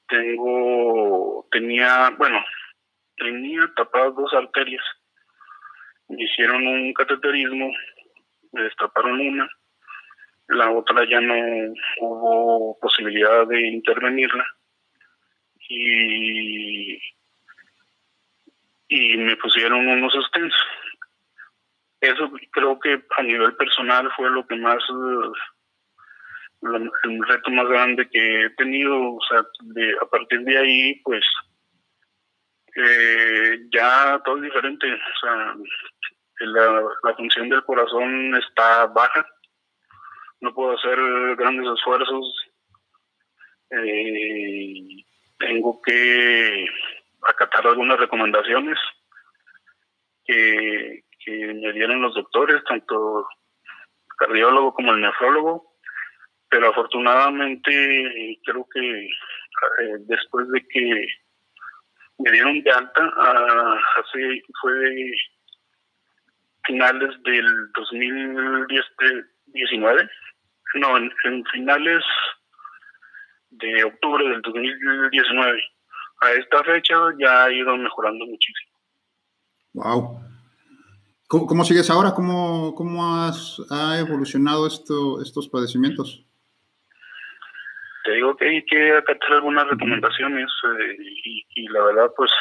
tengo, 0.08 1.48
tenía, 1.52 2.10
bueno, 2.18 2.44
tenía 3.18 3.72
tapadas 3.76 4.16
dos 4.16 4.34
arterias. 4.34 4.84
Hicieron 6.10 6.66
un 6.66 6.94
cateterismo, 6.94 7.72
destaparon 8.52 9.20
una, 9.20 9.50
la 10.48 10.72
otra 10.72 11.08
ya 11.10 11.22
no 11.22 11.36
hubo 12.02 12.80
posibilidad 12.80 13.48
de 13.48 13.68
intervenirla. 13.68 14.46
Y 15.72 17.00
y 18.90 19.16
me 19.18 19.38
pusieron 19.38 19.88
unos 19.88 20.14
stents. 20.28 20.56
Eso 22.02 22.32
creo 22.52 22.80
que 22.80 23.02
a 23.18 23.24
nivel 23.24 23.56
personal 23.56 24.12
fue 24.16 24.30
lo 24.32 24.46
que 24.48 24.56
más, 24.56 24.84
el 27.04 27.28
reto 27.28 27.52
más 27.52 27.68
grande 27.68 28.10
que 28.10 28.46
he 28.46 28.50
tenido. 28.52 29.14
O 29.14 29.20
sea, 29.30 29.44
de, 29.62 29.96
a 30.02 30.06
partir 30.06 30.42
de 30.42 30.58
ahí, 30.58 31.02
pues 31.04 31.24
eh, 32.76 33.60
ya 33.72 34.20
todo 34.26 34.38
es 34.38 34.44
diferente. 34.44 34.92
O 34.92 35.20
sea, 35.22 35.56
la, 36.40 37.16
función 37.16 37.50
del 37.50 37.64
corazón 37.64 38.36
está 38.36 38.86
baja. 38.88 39.26
No 40.42 40.54
puedo 40.54 40.78
hacer 40.78 40.98
grandes 41.36 41.68
esfuerzos. 41.76 42.36
Eh, 43.72 45.06
tengo 45.38 45.82
que 45.82 46.66
acatar 47.28 47.68
algunas 47.68 48.00
recomendaciones 48.00 48.78
que, 50.26 51.04
me 51.28 51.74
dieron 51.74 52.02
los 52.02 52.16
doctores, 52.16 52.64
tanto 52.64 53.20
el 53.20 54.16
cardiólogo 54.18 54.74
como 54.74 54.94
el 54.94 55.02
nefrólogo, 55.02 55.76
pero 56.50 56.70
afortunadamente 56.70 58.40
creo 58.44 58.68
que 58.74 59.06
eh, 59.06 59.98
después 60.08 60.50
de 60.50 60.66
que 60.68 61.08
me 62.18 62.32
dieron 62.32 62.62
de 62.64 62.72
alta, 62.72 63.14
ah, 63.16 63.80
hace 63.98 64.42
fue 64.60 65.12
finales 66.70 67.16
del 67.24 67.72
2019, 67.74 70.10
no, 70.76 70.98
en 70.98 71.44
finales 71.52 72.04
de 73.50 73.84
octubre 73.84 74.30
del 74.30 74.42
2019 74.44 75.64
a 76.22 76.32
esta 76.34 76.64
fecha 76.64 76.96
ya 77.18 77.46
ha 77.46 77.52
ido 77.52 77.76
mejorando 77.78 78.26
muchísimo. 78.26 78.72
Wow. 79.74 80.20
¿Cómo, 81.28 81.64
sigues 81.64 81.90
ahora? 81.90 82.12
¿Cómo, 82.12 82.74
cómo 82.76 83.24
has, 83.24 83.62
ha 83.70 84.00
evolucionado 84.00 84.66
esto, 84.66 85.22
estos 85.22 85.48
padecimientos? 85.48 86.26
Te 88.04 88.14
digo 88.14 88.36
que 88.36 88.50
hay 88.50 88.66
que 88.66 88.98
acatar 88.98 89.34
algunas 89.34 89.68
recomendaciones 89.68 90.50
eh, 90.80 90.98
y, 91.56 91.68
la 91.68 91.84
verdad 91.84 92.12
pues 92.18 92.32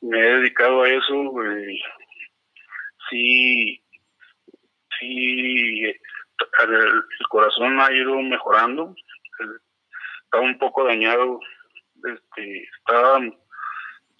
me 0.00 0.18
he 0.18 0.36
dedicado 0.38 0.82
a 0.82 0.88
eso. 0.88 1.44
Eh, 1.44 1.78
sí, 3.12 3.84
sí, 4.98 5.84
el, 5.84 7.02
corazón 7.28 7.80
ha 7.80 7.92
ido 7.92 8.16
mejorando. 8.22 8.94
Está 10.24 10.40
un 10.40 10.58
poco 10.58 10.84
dañado 10.84 11.40
este, 12.04 12.68
estaba, 12.78 13.20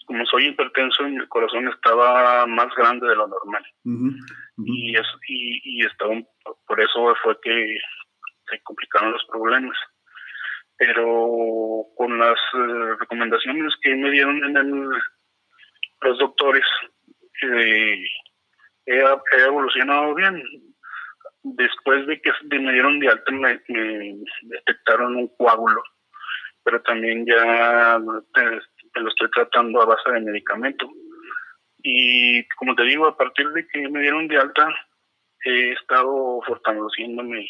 como 0.05 0.25
soy 0.25 0.47
hipertenso, 0.47 1.03
mi 1.03 1.25
corazón 1.27 1.67
estaba 1.67 2.45
más 2.45 2.73
grande 2.75 3.07
de 3.07 3.15
lo 3.15 3.27
normal. 3.27 3.65
Y, 4.65 4.95
eso, 4.95 5.19
y, 5.27 5.85
estaba, 5.85 6.13
por 6.67 6.81
eso 6.81 7.15
fue 7.23 7.39
que 7.41 7.77
se 8.49 8.61
complicaron 8.61 9.11
los 9.11 9.25
problemas. 9.25 9.77
Pero 10.77 11.85
con 11.95 12.17
las 12.17 12.39
eh, 12.55 12.95
recomendaciones 12.99 13.73
que 13.81 13.95
me 13.95 14.09
dieron 14.11 14.43
en 14.43 14.89
los 16.01 16.19
doctores, 16.19 16.65
eh, 17.43 18.03
he, 18.85 19.43
evolucionado 19.45 20.13
bien. 20.15 20.41
Después 21.43 22.07
de 22.07 22.21
que 22.21 22.31
me 22.59 22.71
dieron 22.71 22.99
de 22.99 23.09
alta, 23.09 23.31
me 23.31 23.59
detectaron 24.43 25.15
un 25.17 25.27
coágulo 25.37 25.83
pero 26.63 26.81
también 26.81 27.25
ya 27.25 27.99
te, 28.33 28.99
lo 29.01 29.09
estoy 29.09 29.29
tratando 29.31 29.81
a 29.81 29.85
base 29.85 30.11
de 30.11 30.21
medicamento. 30.21 30.87
Y 31.83 32.47
como 32.55 32.75
te 32.75 32.83
digo, 32.83 33.05
a 33.05 33.17
partir 33.17 33.49
de 33.49 33.67
que 33.67 33.89
me 33.89 33.99
dieron 33.99 34.27
de 34.27 34.37
alta, 34.37 34.67
he 35.45 35.73
estado 35.73 36.39
fortaleciéndome 36.47 37.45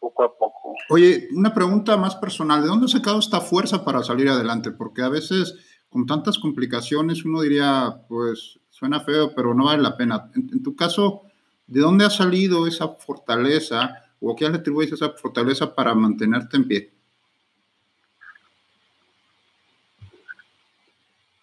poco 0.00 0.24
a 0.24 0.36
poco. 0.36 0.74
Oye, 0.88 1.28
una 1.36 1.54
pregunta 1.54 1.96
más 1.96 2.16
personal, 2.16 2.60
¿de 2.62 2.68
dónde 2.68 2.86
has 2.86 2.92
sacado 2.92 3.20
esta 3.20 3.40
fuerza 3.40 3.84
para 3.84 4.02
salir 4.02 4.28
adelante? 4.28 4.72
Porque 4.72 5.02
a 5.02 5.08
veces 5.08 5.84
con 5.88 6.06
tantas 6.06 6.38
complicaciones 6.38 7.24
uno 7.24 7.42
diría, 7.42 8.00
pues 8.08 8.58
suena 8.82 8.98
feo, 8.98 9.32
pero 9.32 9.54
no 9.54 9.66
vale 9.66 9.80
la 9.80 9.96
pena. 9.96 10.28
En, 10.34 10.60
tu 10.60 10.74
caso, 10.74 11.22
¿de 11.68 11.80
dónde 11.80 12.04
ha 12.04 12.10
salido 12.10 12.66
esa 12.66 12.88
fortaleza 12.88 14.10
o 14.20 14.34
qué 14.34 14.48
le 14.48 14.56
atribuyes 14.56 14.92
esa 14.92 15.10
fortaleza 15.10 15.72
para 15.72 15.94
mantenerte 15.94 16.56
en 16.56 16.66
pie? 16.66 16.90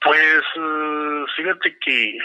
Pues 0.01 0.43
eh, 0.57 1.23
fíjate 1.37 1.79
que 1.79 2.17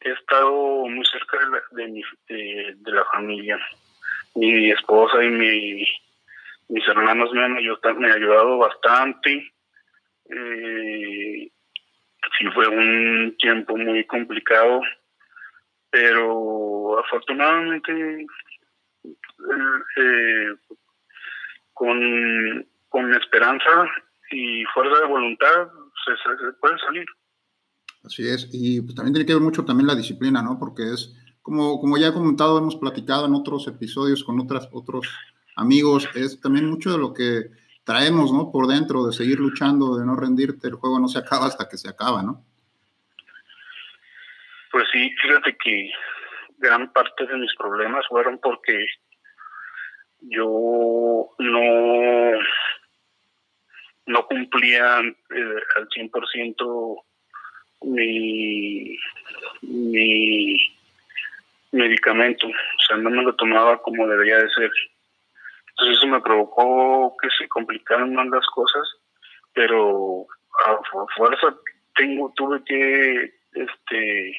he 0.00 0.10
estado 0.10 0.86
muy 0.88 1.06
cerca 1.06 1.38
de 1.38 1.86
la, 1.86 2.74
de, 2.74 2.92
la 2.92 3.04
familia. 3.12 3.56
Mi 4.34 4.72
esposa 4.72 5.22
y 5.22 5.30
mi, 5.30 5.86
mis 6.70 6.88
hermanos 6.88 7.30
me 7.32 7.44
han, 7.44 7.56
ayudado, 7.56 7.94
me 7.94 8.08
han 8.08 8.16
ayudado 8.16 8.58
bastante. 8.58 9.52
Eh, 10.28 11.52
sí 12.38 12.46
fue 12.54 12.68
un 12.68 13.36
tiempo 13.38 13.76
muy 13.76 14.04
complicado, 14.06 14.80
pero 15.90 16.98
afortunadamente 16.98 18.26
eh, 19.04 20.54
con, 21.72 22.66
con 22.88 23.14
esperanza 23.14 23.86
y 24.30 24.64
fuerza 24.72 25.00
de 25.00 25.06
voluntad 25.06 25.68
se, 26.04 26.12
se 26.16 26.52
puede 26.60 26.78
salir. 26.78 27.06
Así 28.04 28.26
es, 28.26 28.48
y 28.52 28.80
pues 28.80 28.94
también 28.94 29.12
tiene 29.14 29.26
que 29.26 29.34
ver 29.34 29.42
mucho 29.42 29.64
también 29.64 29.86
la 29.86 29.94
disciplina, 29.94 30.42
¿no? 30.42 30.58
Porque 30.58 30.82
es, 30.94 31.14
como, 31.42 31.78
como 31.80 31.98
ya 31.98 32.08
he 32.08 32.12
comentado, 32.12 32.58
hemos 32.58 32.76
platicado 32.76 33.26
en 33.26 33.34
otros 33.34 33.66
episodios 33.68 34.24
con 34.24 34.40
otras, 34.40 34.68
otros 34.72 35.06
amigos, 35.56 36.08
es 36.14 36.40
también 36.40 36.70
mucho 36.70 36.92
de 36.92 36.98
lo 36.98 37.12
que 37.12 37.50
traemos, 37.84 38.32
¿no? 38.32 38.50
Por 38.50 38.66
dentro, 38.66 39.06
de 39.06 39.12
seguir 39.12 39.38
luchando, 39.38 39.96
de 39.96 40.04
no 40.04 40.16
rendirte, 40.16 40.68
el 40.68 40.74
juego 40.74 40.98
no 40.98 41.08
se 41.08 41.18
acaba 41.18 41.46
hasta 41.46 41.68
que 41.68 41.76
se 41.76 41.88
acaba, 41.88 42.22
¿no? 42.22 42.44
Pues 44.70 44.84
sí, 44.92 45.12
fíjate 45.20 45.56
que 45.56 45.90
gran 46.58 46.92
parte 46.92 47.26
de 47.26 47.36
mis 47.36 47.54
problemas 47.56 48.06
fueron 48.08 48.38
porque 48.38 48.86
yo 50.20 51.28
no, 51.38 52.32
no 54.06 54.26
cumplía 54.26 55.00
eh, 55.00 55.62
al 55.76 55.88
100% 55.88 57.02
mi, 57.82 58.98
mi 59.62 60.56
medicamento, 61.72 62.46
o 62.46 62.82
sea, 62.86 62.96
no 62.96 63.10
me 63.10 63.22
lo 63.22 63.34
tomaba 63.34 63.80
como 63.82 64.06
debería 64.06 64.36
de 64.36 64.50
ser. 64.50 64.70
Entonces 65.80 65.98
eso 65.98 66.08
me 66.08 66.20
provocó 66.20 67.16
que 67.22 67.28
se 67.38 67.48
complicaran 67.48 68.14
más 68.14 68.26
las 68.26 68.46
cosas, 68.48 68.86
pero 69.54 70.26
a 70.66 70.78
fuerza 71.16 71.56
tengo, 71.96 72.30
tuve 72.36 72.62
que 72.64 73.32
este 73.54 74.36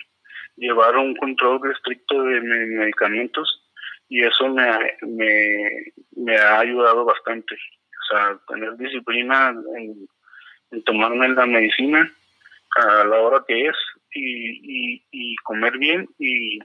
llevar 0.55 0.97
un 0.97 1.15
control 1.15 1.71
estricto 1.71 2.21
de 2.21 2.41
mis 2.41 2.77
medicamentos 2.77 3.67
y 4.07 4.23
eso 4.23 4.49
me, 4.49 4.67
me, 5.01 5.93
me 6.15 6.37
ha 6.37 6.59
ayudado 6.59 7.05
bastante. 7.05 7.55
O 7.55 8.05
sea, 8.13 8.39
tener 8.47 8.77
disciplina 8.77 9.51
en, 9.77 10.83
tomarme 10.83 11.27
la 11.29 11.47
medicina 11.47 12.07
a 12.75 13.03
la 13.03 13.19
hora 13.19 13.43
que 13.47 13.65
es 13.65 13.75
y, 14.13 15.03
y, 15.11 15.35
comer 15.37 15.75
bien 15.79 16.07
y 16.19 16.59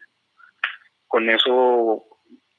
con 1.09 1.30
eso 1.30 2.04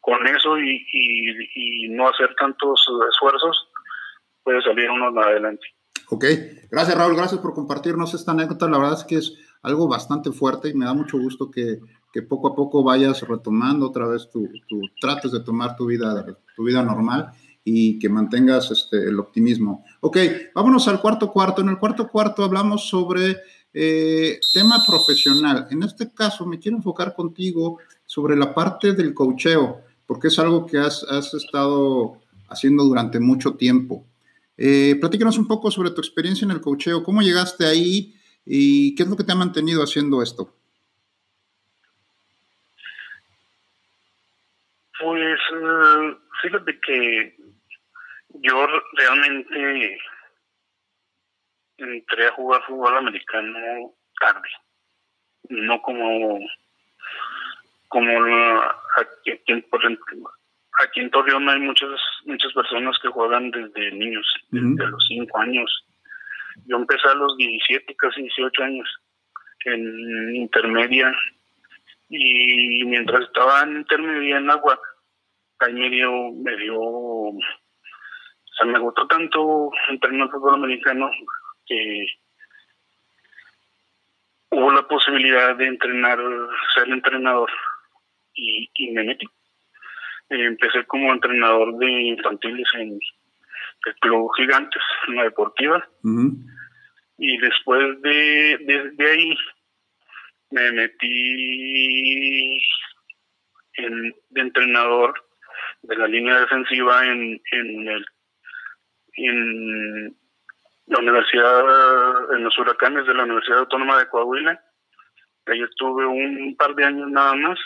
con 0.07 0.25
eso 0.25 0.57
y, 0.57 1.89
no 1.89 2.07
hacer 2.07 2.33
tantos 2.39 2.85
esfuerzos 3.11 3.67
puede 4.41 4.61
salir 4.61 4.89
uno 4.89 5.07
adelante. 5.21 5.65
Ok, 6.09 6.23
gracias 6.71 6.97
Raúl, 6.97 7.17
gracias 7.17 7.41
por 7.41 7.53
compartirnos 7.53 8.13
esta 8.13 8.31
anécdota, 8.31 8.69
la 8.69 8.77
verdad 8.77 8.99
es 8.99 9.03
que 9.03 9.17
es 9.17 9.33
algo 9.63 9.89
bastante 9.89 10.31
fuerte 10.31 10.69
y 10.69 10.75
me 10.75 10.85
da 10.85 10.93
mucho 10.93 11.17
gusto 11.17 11.51
que, 11.51 11.79
que 12.13 12.21
poco 12.21 12.47
a 12.47 12.55
poco 12.55 12.83
vayas 12.83 13.21
retomando 13.27 13.87
otra 13.87 14.07
vez 14.07 14.29
tu, 14.29 14.47
tu, 14.69 14.79
trates 15.01 15.33
de 15.33 15.41
tomar 15.41 15.75
tu 15.75 15.87
vida, 15.87 16.25
tu 16.55 16.63
vida 16.63 16.81
normal 16.83 17.31
y 17.65 17.99
que 17.99 18.07
mantengas 18.07 18.71
este, 18.71 19.09
el 19.09 19.19
optimismo. 19.19 19.83
Ok, 19.99 20.17
vámonos 20.55 20.87
al 20.87 21.01
cuarto 21.01 21.29
cuarto. 21.33 21.61
En 21.61 21.67
el 21.67 21.79
cuarto 21.79 22.07
cuarto 22.07 22.45
hablamos 22.45 22.87
sobre 22.87 23.41
eh, 23.73 24.39
tema 24.53 24.81
profesional. 24.87 25.67
En 25.69 25.83
este 25.83 26.13
caso 26.13 26.45
me 26.45 26.59
quiero 26.59 26.77
enfocar 26.77 27.13
contigo 27.13 27.79
sobre 28.05 28.37
la 28.37 28.53
parte 28.53 28.93
del 28.93 29.13
cocheo, 29.13 29.81
porque 30.07 30.29
es 30.29 30.39
algo 30.39 30.65
que 30.65 30.77
has, 30.77 31.03
estado 31.33 32.19
haciendo 32.49 32.83
durante 32.85 33.19
mucho 33.19 33.55
tiempo. 33.55 34.07
Eh, 34.57 34.95
platícanos 34.99 35.37
un 35.37 35.47
poco 35.47 35.69
sobre 35.69 35.91
tu 35.91 36.01
experiencia 36.01 36.45
en 36.45 36.51
el 36.51 36.61
cocheo, 36.61 37.03
cómo 37.03 37.21
llegaste 37.21 37.65
ahí 37.65 38.15
y 38.45 38.95
qué 38.95 39.03
es 39.03 39.09
lo 39.09 39.17
que 39.17 39.23
te 39.23 39.33
ha 39.33 39.35
mantenido 39.35 39.83
haciendo 39.83 40.23
esto. 40.23 40.53
Pues 44.99 45.39
eh, 45.53 46.17
fíjate 46.41 46.79
que 46.79 47.37
yo 48.41 48.67
realmente 48.93 49.99
entré 51.77 52.27
a 52.27 52.31
jugar 52.31 52.63
fútbol 52.65 52.97
americano 52.97 53.93
tarde, 54.19 54.49
no 55.49 55.79
como 55.81 56.39
como 57.87 58.09
aquí, 58.97 59.31
aquí 59.31 60.99
en 60.99 61.11
Torreón 61.11 61.49
hay 61.49 61.59
muchas 61.59 61.89
muchas 62.25 62.53
personas 62.53 62.97
que 63.01 63.09
juegan 63.09 63.51
desde 63.51 63.91
niños, 63.91 64.25
desde 64.49 64.87
los 64.87 65.05
5 65.07 65.37
años. 65.39 65.85
Yo 66.65 66.77
empecé 66.77 67.07
a 67.07 67.15
los 67.15 67.37
17, 67.37 67.95
casi 67.95 68.21
18 68.21 68.63
años 68.63 68.89
en 69.65 70.35
intermedia. 70.35 71.11
Y 72.09 72.85
mientras 72.85 73.21
estaba 73.21 73.63
en 73.63 73.77
intermedia 73.77 74.37
en 74.37 74.49
agua, 74.49 74.79
ahí 75.59 75.73
me 75.73 75.89
dio, 75.89 76.31
me 76.31 76.55
dio 76.55 76.79
sea, 78.57 78.65
me 78.65 78.79
gustó 78.79 79.07
tanto 79.07 79.71
entrenar 79.89 80.29
fútbol 80.29 80.55
americano 80.55 81.09
que 81.65 82.05
hubo 84.51 84.71
la 84.71 84.87
posibilidad 84.87 85.55
de 85.55 85.67
entrenar, 85.67 86.19
ser 86.75 86.89
entrenador 86.89 87.49
y, 88.37 88.69
y 88.75 88.91
me 88.91 89.03
metí. 89.03 89.25
Eh, 90.29 90.45
empecé 90.45 90.85
como 90.85 91.11
entrenador 91.11 91.77
de 91.77 91.89
infantiles 91.89 92.67
en 92.75 92.99
el 93.85 93.95
Club 94.01 94.29
Gigantes, 94.37 94.81
en 95.07 95.15
la 95.15 95.23
deportiva. 95.23 95.87
Y 97.17 97.37
después 97.37 98.01
de, 98.01 98.57
de, 98.97 99.09
ahí 99.09 99.35
me 100.51 100.71
metí 100.71 102.61
en, 103.73 104.15
de 104.29 104.41
entrenador 104.41 105.13
de 105.81 105.95
la 105.95 106.07
línea 106.07 106.39
defensiva 106.41 107.05
en, 107.05 107.41
en 107.51 107.87
el 107.87 108.05
en 109.19 110.15
la 110.87 110.99
universidad, 110.99 112.33
en 112.35 112.43
los 112.43 112.57
huracanes 112.57 113.05
de 113.07 113.13
la 113.13 113.23
Universidad 113.23 113.59
Autónoma 113.59 113.97
de 113.97 114.07
Coahuila. 114.09 114.61
Ahí 115.47 115.61
estuve 115.61 116.05
un 116.05 116.55
par 116.57 116.75
de 116.75 116.85
años 116.85 117.09
nada 117.09 117.33
más. 117.35 117.59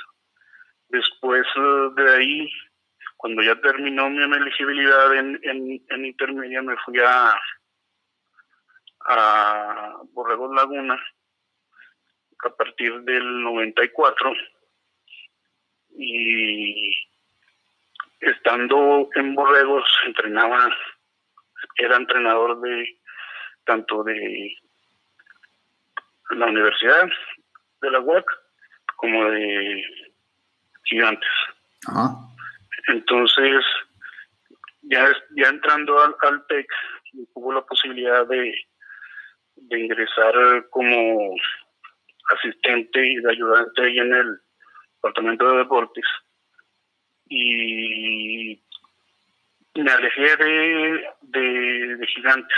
Después 0.92 1.46
eh, 1.56 1.90
de 1.96 2.16
ahí, 2.16 2.52
cuando 3.16 3.42
ya 3.42 3.56
terminó 3.62 4.10
mi 4.10 4.22
elegibilidad 4.24 5.16
en, 5.16 5.40
en, 5.44 6.06
intermedia, 6.06 6.62
me 6.62 6.76
fui 6.78 7.00
a, 7.00 7.34
a 9.06 9.98
Borregos 10.12 10.54
Laguna 10.54 11.02
a 12.44 12.50
partir 12.50 13.02
del 13.04 13.42
94 13.42 14.34
y 15.98 16.94
estando 18.20 19.08
en 19.16 19.36
Borregos 19.36 19.88
entrenaba 20.06 20.76
era 21.78 21.96
entrenador 21.98 22.60
de 22.62 23.00
tanto 23.66 24.04
de 24.04 24.58
la 26.32 26.48
universidad 26.48 27.08
de 27.82 27.92
la 27.92 28.00
UAC 28.00 28.26
como 28.96 29.30
de 29.30 29.84
gigantes. 30.92 31.30
Entonces, 32.88 33.64
ya, 34.84 35.08
ya 35.38 35.48
entrando 35.50 36.04
al, 36.04 36.16
al 36.22 36.46
TEC, 36.48 36.68
hubo 37.34 37.54
la 37.54 37.62
posibilidad 37.62 38.28
de, 38.28 38.54
de 39.56 39.80
ingresar 39.80 40.34
como 40.70 41.34
asistente 42.36 43.06
y 43.06 43.16
de 43.16 43.32
ayudante 43.32 43.82
ahí 43.82 44.00
en 44.00 44.14
el 44.14 44.40
departamento 44.96 45.52
de 45.52 45.58
deportes. 45.60 46.06
Y 47.30 48.62
me 49.76 49.92
alejé 49.92 50.36
de, 50.36 51.06
de, 51.22 52.08
gigantes 52.08 52.58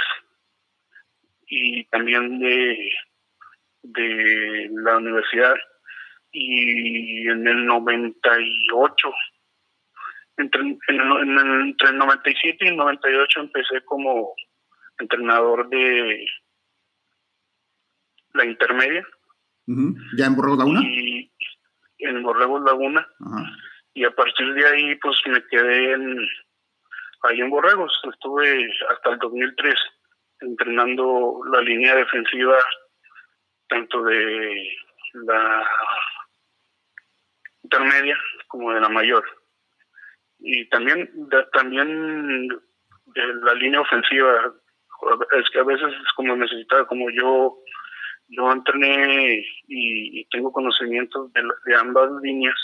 y 1.47 1.85
también 1.85 2.39
de, 2.39 2.91
de 3.83 4.69
la 4.71 4.97
universidad 4.97 5.55
y 6.33 7.29
en 7.29 7.47
el 7.47 7.65
98 7.65 9.13
Entre, 10.37 10.61
entre 10.61 11.89
el 11.89 11.97
97 11.97 12.57
y 12.59 12.67
el 12.67 12.75
98 12.75 13.39
empecé 13.39 13.85
como 13.85 14.33
entrenador 14.97 15.69
de 15.69 16.25
la 18.33 18.45
intermedia. 18.45 19.07
¿Ya 20.17 20.25
en 20.25 20.35
Borregos 20.35 20.57
Laguna? 20.57 20.81
Y 20.83 21.31
en 21.99 22.23
Borregos 22.23 22.63
Laguna. 22.63 23.07
Y 23.93 24.03
a 24.05 24.11
partir 24.11 24.53
de 24.55 24.65
ahí, 24.67 24.95
pues 24.95 25.15
me 25.27 25.45
quedé 25.45 25.93
en, 25.93 26.17
ahí 27.21 27.39
en 27.39 27.49
Borregos. 27.51 27.93
Estuve 28.11 28.67
hasta 28.89 29.11
el 29.11 29.19
2003 29.19 29.75
entrenando 30.39 31.41
la 31.51 31.61
línea 31.61 31.95
defensiva 31.95 32.57
tanto 33.69 34.03
de 34.03 34.77
la 35.13 35.67
intermedia 37.73 38.17
como 38.47 38.73
de 38.73 38.81
la 38.81 38.89
mayor. 38.89 39.23
Y 40.39 40.67
también, 40.69 41.09
también 41.53 42.47
de 42.47 43.33
la 43.43 43.53
línea 43.55 43.81
ofensiva, 43.81 44.53
es 45.37 45.49
que 45.51 45.59
a 45.59 45.63
veces 45.63 45.87
es 45.87 46.13
como 46.15 46.35
necesitaba, 46.35 46.87
como 46.87 47.09
yo 47.09 47.57
yo 48.29 48.51
entrené 48.51 49.45
y, 49.67 50.25
tengo 50.31 50.51
conocimientos 50.51 51.31
de, 51.33 51.41
de, 51.65 51.75
ambas 51.75 52.09
líneas, 52.23 52.55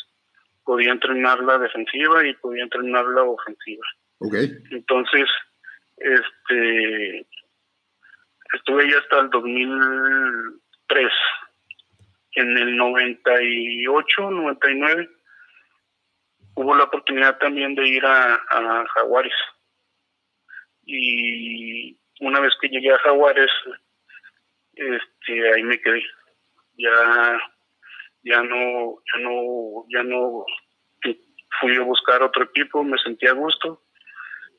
podía 0.63 0.91
entrenar 0.91 1.43
la 1.43 1.59
defensiva 1.59 2.25
y 2.25 2.33
podía 2.35 2.63
entrenar 2.63 3.05
la 3.05 3.23
ofensiva. 3.23 3.85
Okay. 4.19 4.51
Entonces, 4.71 5.27
este 5.97 7.27
estuve 8.53 8.83
ahí 8.83 8.93
hasta 8.93 9.19
el 9.19 9.29
2003. 9.29 11.11
En 12.35 12.57
el 12.57 12.75
98, 12.77 14.31
99 14.31 15.09
hubo 16.55 16.75
la 16.75 16.83
oportunidad 16.83 17.37
también 17.37 17.73
de 17.75 17.87
ir 17.87 18.05
a, 18.05 18.35
a 18.35 18.85
Jaguares. 18.93 19.33
Y 20.85 21.97
una 22.19 22.39
vez 22.39 22.53
que 22.61 22.69
llegué 22.69 22.91
a 22.91 22.99
Jaguares, 22.99 23.51
este, 24.73 25.53
ahí 25.53 25.63
me 25.63 25.79
quedé. 25.79 26.03
Ya, 26.77 27.39
ya 28.23 28.41
no, 28.43 28.99
ya 29.13 29.19
no, 29.21 29.85
ya 29.89 30.03
no 30.03 30.45
fui 31.59 31.75
a 31.75 31.81
buscar 31.81 32.21
otro 32.23 32.43
equipo, 32.43 32.83
me 32.83 32.97
sentí 32.97 33.27
a 33.27 33.33
gusto. 33.33 33.83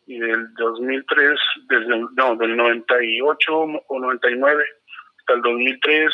Y 0.06 0.18
del 0.18 0.52
2003, 0.54 1.38
desde, 1.68 2.04
no, 2.16 2.36
del 2.36 2.56
98 2.56 3.52
o 3.52 3.98
99 4.00 4.64
hasta 5.18 5.34
el 5.34 5.42
2003, 5.42 6.10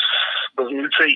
2006, 0.54 1.14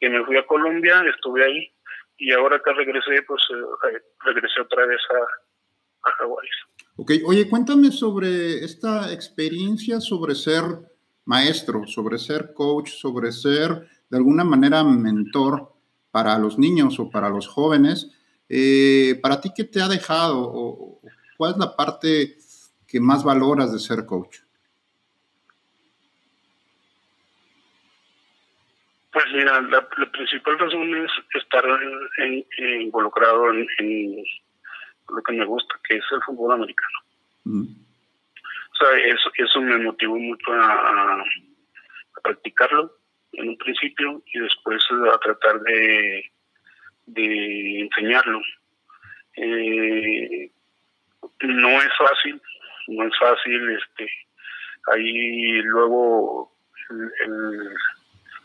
que 0.00 0.10
me 0.10 0.24
fui 0.24 0.36
a 0.36 0.46
Colombia, 0.46 1.02
estuve 1.14 1.44
ahí. 1.44 1.72
Y 2.16 2.32
ahora 2.32 2.60
que 2.64 2.72
regresé, 2.72 3.22
pues 3.26 3.42
eh, 3.50 3.98
regresé 4.24 4.60
otra 4.60 4.86
vez 4.86 5.00
a, 5.10 6.08
a 6.08 6.12
Hawái. 6.12 6.48
Ok, 6.96 7.12
oye, 7.26 7.48
cuéntame 7.48 7.90
sobre 7.90 8.64
esta 8.64 9.12
experiencia, 9.12 10.00
sobre 10.00 10.34
ser 10.34 10.62
maestro, 11.24 11.86
sobre 11.86 12.18
ser 12.18 12.54
coach, 12.54 12.90
sobre 12.90 13.32
ser 13.32 13.88
de 14.10 14.16
alguna 14.16 14.44
manera 14.44 14.84
mentor 14.84 15.72
para 16.12 16.38
los 16.38 16.58
niños 16.58 17.00
o 17.00 17.10
para 17.10 17.30
los 17.30 17.48
jóvenes. 17.48 18.10
Eh, 18.48 19.18
¿Para 19.22 19.40
ti 19.40 19.50
qué 19.56 19.64
te 19.64 19.82
ha 19.82 19.88
dejado 19.88 20.40
o 20.40 21.00
cuál 21.36 21.52
es 21.52 21.58
la 21.58 21.74
parte 21.74 22.36
que 22.86 23.00
más 23.00 23.24
valoras 23.24 23.72
de 23.72 23.80
ser 23.80 24.06
coach? 24.06 24.38
Pues 29.14 29.26
mira, 29.32 29.60
la, 29.60 29.88
principal 30.10 30.58
razón 30.58 30.92
es 30.92 31.10
estar 31.34 31.64
involucrado 32.58 33.52
en, 33.52 34.24
lo 35.08 35.22
que 35.22 35.32
me 35.34 35.44
gusta, 35.44 35.78
que 35.88 35.98
es 35.98 36.04
el 36.10 36.20
fútbol 36.22 36.54
americano. 36.54 36.98
O 37.46 38.76
sea, 38.76 38.98
eso, 39.04 39.30
eso 39.36 39.60
me 39.60 39.78
motivó 39.78 40.18
mucho 40.18 40.52
a, 40.52 41.22
practicarlo 42.24 42.90
en 43.34 43.50
un 43.50 43.58
principio 43.58 44.20
y 44.32 44.40
después 44.40 44.82
a 45.12 45.18
tratar 45.18 45.60
de, 45.60 46.32
de 47.06 47.80
enseñarlo. 47.82 48.40
Eh, 49.36 50.50
no 51.40 51.68
es 51.68 51.96
fácil, 51.96 52.42
no 52.88 53.06
es 53.06 53.16
fácil, 53.16 53.78
este, 53.78 54.10
ahí 54.92 55.62
luego 55.62 56.52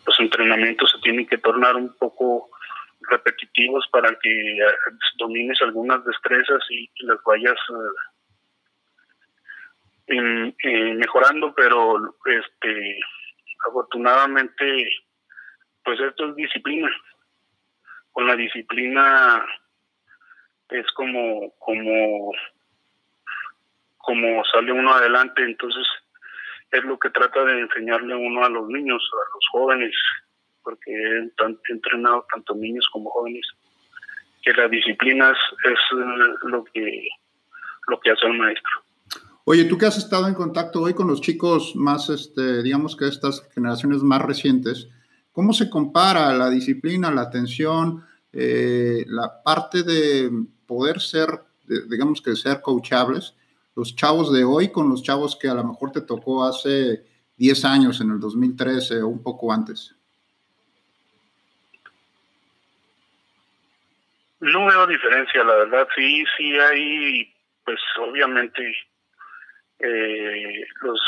los 0.05 0.19
entrenamientos 0.19 0.91
se 0.91 0.99
tienen 1.01 1.27
que 1.27 1.37
tornar 1.37 1.75
un 1.75 1.93
poco 1.97 2.49
repetitivos 3.01 3.87
para 3.91 4.09
que 4.19 4.57
domines 5.17 5.61
algunas 5.61 6.03
destrezas 6.05 6.63
y, 6.69 6.89
las 7.01 7.21
vayas 7.23 7.57
eh, 10.07 10.93
mejorando, 10.95 11.53
pero 11.53 12.15
este 12.25 12.99
afortunadamente 13.67 14.89
pues 15.83 15.99
esto 15.99 16.29
es 16.29 16.35
disciplina. 16.35 16.89
Con 18.11 18.27
la 18.27 18.35
disciplina 18.35 19.45
es 20.69 20.85
como 20.93 21.51
como 21.57 22.31
como 23.97 24.43
sale 24.45 24.71
uno 24.71 24.93
adelante, 24.93 25.43
entonces 25.43 25.85
es 26.71 26.83
lo 26.83 26.97
que 26.99 27.09
trata 27.09 27.43
de 27.45 27.61
enseñarle 27.61 28.15
uno 28.15 28.43
a 28.43 28.49
los 28.49 28.67
niños, 28.67 29.01
a 29.13 29.35
los 29.35 29.45
jóvenes, 29.51 29.95
porque 30.63 30.91
he 30.91 31.71
entrenado 31.71 32.25
tanto 32.31 32.55
niños 32.55 32.87
como 32.91 33.09
jóvenes, 33.09 33.45
que 34.41 34.53
la 34.53 34.67
disciplina 34.67 35.31
es, 35.31 35.71
es 35.71 35.79
lo 36.43 36.63
que 36.65 37.07
lo 37.89 37.99
que 37.99 38.11
hace 38.11 38.27
el 38.27 38.37
maestro. 38.37 38.71
Oye, 39.43 39.65
tú 39.65 39.77
que 39.77 39.87
has 39.87 39.97
estado 39.97 40.27
en 40.27 40.35
contacto 40.35 40.81
hoy 40.81 40.93
con 40.93 41.07
los 41.07 41.21
chicos 41.21 41.75
más, 41.75 42.09
este, 42.09 42.61
digamos 42.61 42.95
que 42.95 43.07
estas 43.07 43.49
generaciones 43.53 44.03
más 44.03 44.21
recientes, 44.21 44.89
¿cómo 45.31 45.53
se 45.53 45.69
compara 45.69 46.31
la 46.33 46.49
disciplina, 46.49 47.11
la 47.11 47.21
atención, 47.21 48.05
eh, 48.31 49.05
la 49.07 49.41
parte 49.43 49.81
de 49.81 50.29
poder 50.67 51.01
ser, 51.01 51.29
digamos 51.65 52.21
que 52.21 52.35
ser 52.35 52.61
coachables, 52.61 53.35
los 53.79 53.95
chavos 53.95 54.33
de 54.33 54.43
hoy 54.43 54.73
con 54.73 54.89
los 54.89 55.01
chavos 55.01 55.37
que 55.39 55.47
a 55.47 55.53
lo 55.53 55.63
mejor 55.63 55.93
te 55.93 56.01
tocó 56.01 56.43
hace 56.43 57.01
10 57.37 57.63
años, 57.63 58.01
en 58.01 58.11
el 58.11 58.19
2013 58.19 59.01
o 59.01 59.07
un 59.07 59.23
poco 59.23 59.53
antes? 59.53 59.95
No 64.41 64.65
veo 64.65 64.85
diferencia, 64.85 65.45
la 65.45 65.55
verdad. 65.55 65.87
Sí, 65.95 66.25
sí 66.37 66.59
hay, 66.59 67.33
pues 67.63 67.79
obviamente 68.01 68.75
eh, 69.79 70.65
los, 70.81 70.99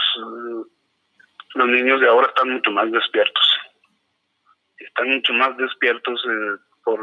los 1.55 1.67
niños 1.67 1.99
de 1.99 2.07
ahora 2.07 2.27
están 2.27 2.51
mucho 2.51 2.71
más 2.71 2.89
despiertos. 2.89 3.45
Están 4.77 5.09
mucho 5.09 5.33
más 5.33 5.57
despiertos 5.57 6.25
eh, 6.25 6.57
por, 6.85 7.01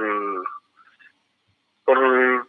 por 1.85 2.49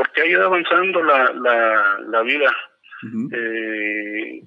porque 0.00 0.22
ha 0.22 0.26
ido 0.26 0.46
avanzando 0.46 1.02
la, 1.02 1.30
la, 1.34 1.98
la 2.08 2.22
vida. 2.22 2.56
eh, 3.34 4.42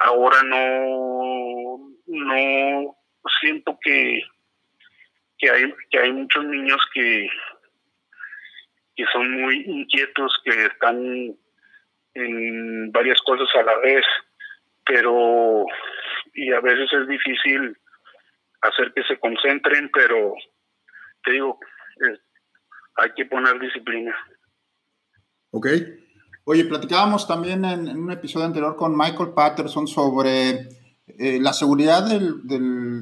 ahora 0.00 0.42
no, 0.42 1.78
no 2.06 2.96
siento 3.40 3.78
que, 3.82 4.20
que 5.38 5.50
hay 5.50 5.74
que 5.90 5.98
hay 6.00 6.12
muchos 6.12 6.44
niños 6.44 6.78
que 6.92 7.30
que 8.94 9.06
son 9.10 9.30
muy 9.40 9.62
inquietos, 9.66 10.38
que 10.44 10.66
están 10.66 11.34
en 12.12 12.92
varias 12.92 13.22
cosas 13.22 13.48
a 13.54 13.62
la 13.62 13.78
vez, 13.78 14.04
pero 14.84 15.64
y 16.34 16.52
a 16.52 16.60
veces 16.60 16.92
es 16.92 17.08
difícil 17.08 17.74
hacer 18.60 18.92
que 18.92 19.02
se 19.04 19.18
concentren, 19.18 19.90
pero 19.94 20.34
te 21.24 21.30
digo, 21.32 21.58
hay 22.96 23.10
que 23.14 23.24
poner 23.24 23.58
disciplina. 23.58 24.14
Ok. 25.52 25.68
Oye, 26.44 26.64
platicábamos 26.64 27.28
también 27.28 27.64
en, 27.64 27.88
un 27.96 28.10
episodio 28.10 28.46
anterior 28.46 28.74
con 28.74 28.96
Michael 28.96 29.30
Patterson 29.30 29.86
sobre 29.86 30.68
eh, 31.06 31.38
la 31.40 31.52
seguridad 31.52 32.08
del, 32.08 32.44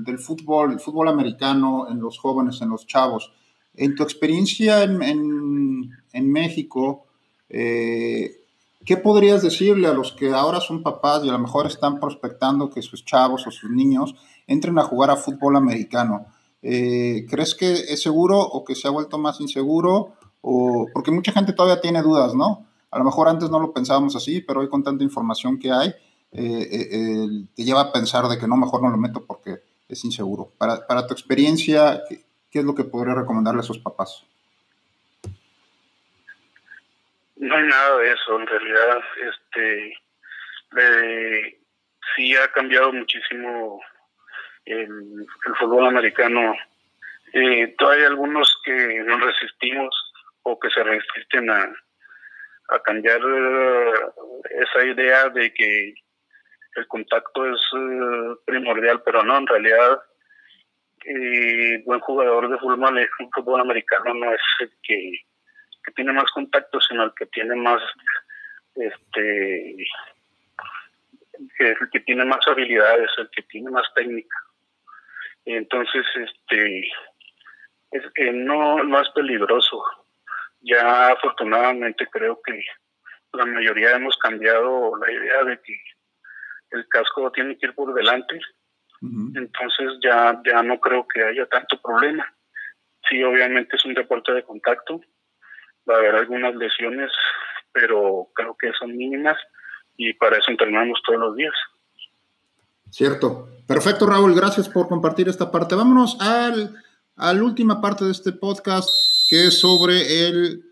del, 0.05 0.19
fútbol, 0.19 0.73
el 0.73 0.81
fútbol 0.81 1.09
americano 1.09 1.89
en 1.91 1.99
los 2.01 2.19
jóvenes, 2.19 2.61
en 2.61 2.69
los 2.69 2.87
chavos. 2.87 3.33
En 3.75 3.95
tu 3.95 4.03
experiencia 4.03 4.83
en, 4.83 5.03
en, 5.03 5.91
en 6.13 6.31
México, 6.31 7.07
eh, 7.49 8.37
¿Qué 8.85 8.97
podrías 8.97 9.43
decirle 9.43 9.89
a 9.89 9.93
los 9.93 10.13
que 10.13 10.31
ahora 10.31 10.59
son 10.59 10.83
papás 10.83 11.23
y 11.23 11.29
a 11.29 11.33
lo 11.33 11.39
mejor 11.39 11.67
están 11.67 12.01
prospectando 12.01 12.71
que 12.71 12.81
sus 12.81 13.05
chavos 13.05 13.47
o 13.47 13.51
sus 13.51 13.71
niños 13.71 14.15
entren 14.47 14.79
a 14.79 14.85
jugar 14.85 15.11
a 15.11 15.17
fútbol 15.17 15.57
americano? 15.57 16.27
Eh, 16.63 17.27
¿Crees 17.29 17.55
que 17.55 17.73
es 17.73 18.03
seguro 18.03 18.41
o 18.41 18.65
que 18.65 18.75
se 18.75 18.89
ha 18.89 18.91
vuelto 18.91 19.19
más 19.19 19.39
inseguro? 19.41 20.15
O, 20.43 20.87
porque 20.93 21.11
mucha 21.11 21.33
gente 21.33 21.53
todavía 21.53 21.81
tiene 21.81 22.03
dudas, 22.03 22.35
¿no? 22.35 22.67
A 22.91 22.99
lo 22.99 23.05
mejor 23.05 23.29
antes 23.29 23.51
no 23.51 23.61
lo 23.61 23.73
pensábamos 23.73 24.17
así, 24.17 24.41
pero 24.41 24.61
hoy 24.61 24.69
con 24.69 24.83
tanta 24.83 25.05
información 25.05 25.59
que 25.59 25.71
hay, 25.71 25.89
eh, 26.33 26.69
eh, 26.71 27.27
te 27.55 27.65
lleva 27.65 27.83
a 27.83 27.93
pensar 27.93 28.25
de 28.27 28.39
que 28.39 28.47
no, 28.47 28.57
mejor 28.57 28.83
no 28.83 28.91
lo 28.91 28.97
meto 28.97 29.25
porque 29.27 29.63
es 29.89 30.05
inseguro. 30.05 30.53
Para, 30.59 30.87
para 30.87 31.07
tu 31.07 31.15
experiencia, 31.15 32.03
¿qué, 32.09 32.25
¿qué, 32.51 32.61
es 32.61 32.65
lo 32.65 32.75
que 32.75 32.85
podría 32.85 33.15
recomendarle 33.15 33.61
a 33.61 33.65
esos 33.65 33.79
papás? 33.79 34.25
No 37.37 37.57
hay 37.57 37.67
nada 37.67 37.99
de 37.99 38.13
eso, 38.13 38.39
en 38.39 38.47
realidad, 38.47 38.99
este, 39.31 39.99
sí 42.15 42.37
ha 42.37 42.53
cambiado 42.53 42.93
muchísimo 42.93 43.81
el, 44.67 45.27
fútbol 45.59 45.87
americano. 45.87 46.55
Eh, 47.33 47.75
todavía 47.79 48.05
hay 48.05 48.11
algunos 48.11 48.61
que 48.65 49.03
nos 49.07 49.21
resistimos 49.21 50.10
o 50.43 50.59
que 50.59 50.71
se 50.71 50.83
resisten 50.83 51.51
a, 51.51 51.73
cambiar 52.85 53.21
eh, 53.21 53.93
esa 54.61 54.85
idea 54.85 55.29
de 55.31 55.53
que 55.53 55.93
el 56.77 56.87
contacto 56.87 57.45
es 57.47 57.61
eh, 57.77 58.37
primordial, 58.45 59.03
pero 59.03 59.25
no, 59.25 59.39
en 59.39 59.47
realidad 59.49 60.01
eh, 61.05 61.83
buen 61.85 62.01
jugador 62.01 62.49
de 62.49 62.59
fútbol, 62.59 63.09
fútbol 63.35 63.61
americano 63.61 64.15
no 64.15 64.33
es 64.33 64.41
el 64.61 64.71
que, 64.83 65.13
tiene 65.97 66.13
más 66.13 66.31
contacto, 66.31 66.81
sino 66.81 67.03
el 67.03 67.13
que 67.15 67.27
tiene 67.27 67.57
más, 67.57 67.83
este, 68.77 69.77
el 71.59 71.91
que 71.91 72.01
tiene 72.07 72.25
más 72.25 72.47
habilidades, 72.47 73.11
el 73.19 73.29
que 73.31 73.43
tiene 73.43 73.71
más 73.71 73.87
técnica. 73.95 74.37
Entonces, 75.47 76.07
este, 76.15 76.89
es, 77.91 78.03
que 78.15 78.33
no, 78.33 78.85
no 78.85 79.01
es 79.01 79.09
peligroso. 79.11 79.83
Ya 80.61 81.09
afortunadamente 81.09 82.07
creo 82.11 82.41
que 82.45 82.63
la 83.33 83.47
mayoría 83.47 83.97
hemos 83.97 84.17
cambiado 84.19 84.97
la 84.97 85.11
idea 85.11 85.45
de 85.45 85.61
que 85.61 85.77
el 86.71 86.87
casco 86.89 87.31
tiene 87.33 87.57
que 87.59 87.67
ir 87.67 87.75
por 87.75 87.95
delante 87.95 88.41
entonces 89.03 89.99
ya, 90.03 90.41
ya 90.45 90.63
no 90.63 90.79
creo 90.79 91.07
que 91.13 91.23
haya 91.23 91.47
tanto 91.47 91.81
problema. 91.83 92.25
Sí, 93.09 93.23
obviamente 93.23 93.77
es 93.77 93.85
un 93.85 93.95
deporte 93.95 94.33
de 94.33 94.45
contacto, 94.45 95.01
va 95.89 95.95
a 95.95 95.99
haber 95.99 96.15
algunas 96.17 96.55
lesiones, 96.55 97.11
pero 97.73 98.29
creo 98.35 98.55
que 98.59 98.71
son 98.79 98.97
mínimas 98.97 99.39
y 99.97 100.13
para 100.15 100.37
eso 100.37 100.51
entrenamos 100.51 101.01
todos 101.07 101.19
los 101.19 101.37
días. 101.37 101.55
Cierto. 102.91 103.49
Perfecto, 103.67 104.07
Raúl, 104.07 104.35
gracias 104.35 104.69
por 104.69 104.89
compartir 104.89 105.29
esta 105.29 105.51
parte. 105.51 105.77
Vámonos 105.77 106.21
al, 106.21 106.77
a 107.17 107.33
la 107.33 107.43
última 107.43 107.81
parte 107.81 108.05
de 108.05 108.11
este 108.11 108.33
podcast, 108.33 108.91
que 109.31 109.47
es 109.47 109.61
sobre 109.61 110.27
el 110.27 110.65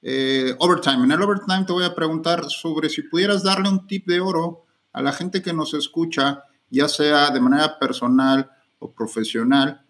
eh, 0.00 0.54
overtime. 0.58 1.04
En 1.04 1.12
el 1.12 1.20
overtime 1.20 1.66
te 1.66 1.74
voy 1.74 1.84
a 1.84 1.94
preguntar 1.94 2.44
sobre 2.44 2.88
si 2.88 3.02
pudieras 3.02 3.44
darle 3.44 3.68
un 3.68 3.86
tip 3.86 4.06
de 4.06 4.20
oro 4.20 4.64
a 4.94 5.02
la 5.02 5.12
gente 5.12 5.42
que 5.42 5.52
nos 5.52 5.74
escucha 5.74 6.44
ya 6.70 6.88
sea 6.88 7.30
de 7.30 7.40
manera 7.40 7.78
personal 7.78 8.50
o 8.78 8.94
profesional, 8.94 9.82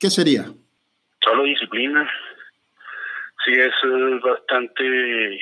¿qué 0.00 0.10
sería? 0.10 0.46
Solo 1.22 1.44
disciplina. 1.44 2.10
Sí, 3.44 3.52
es 3.52 3.72
eh, 3.84 4.20
bastante, 4.22 5.34
eh, 5.34 5.40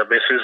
a 0.00 0.04
veces, 0.04 0.42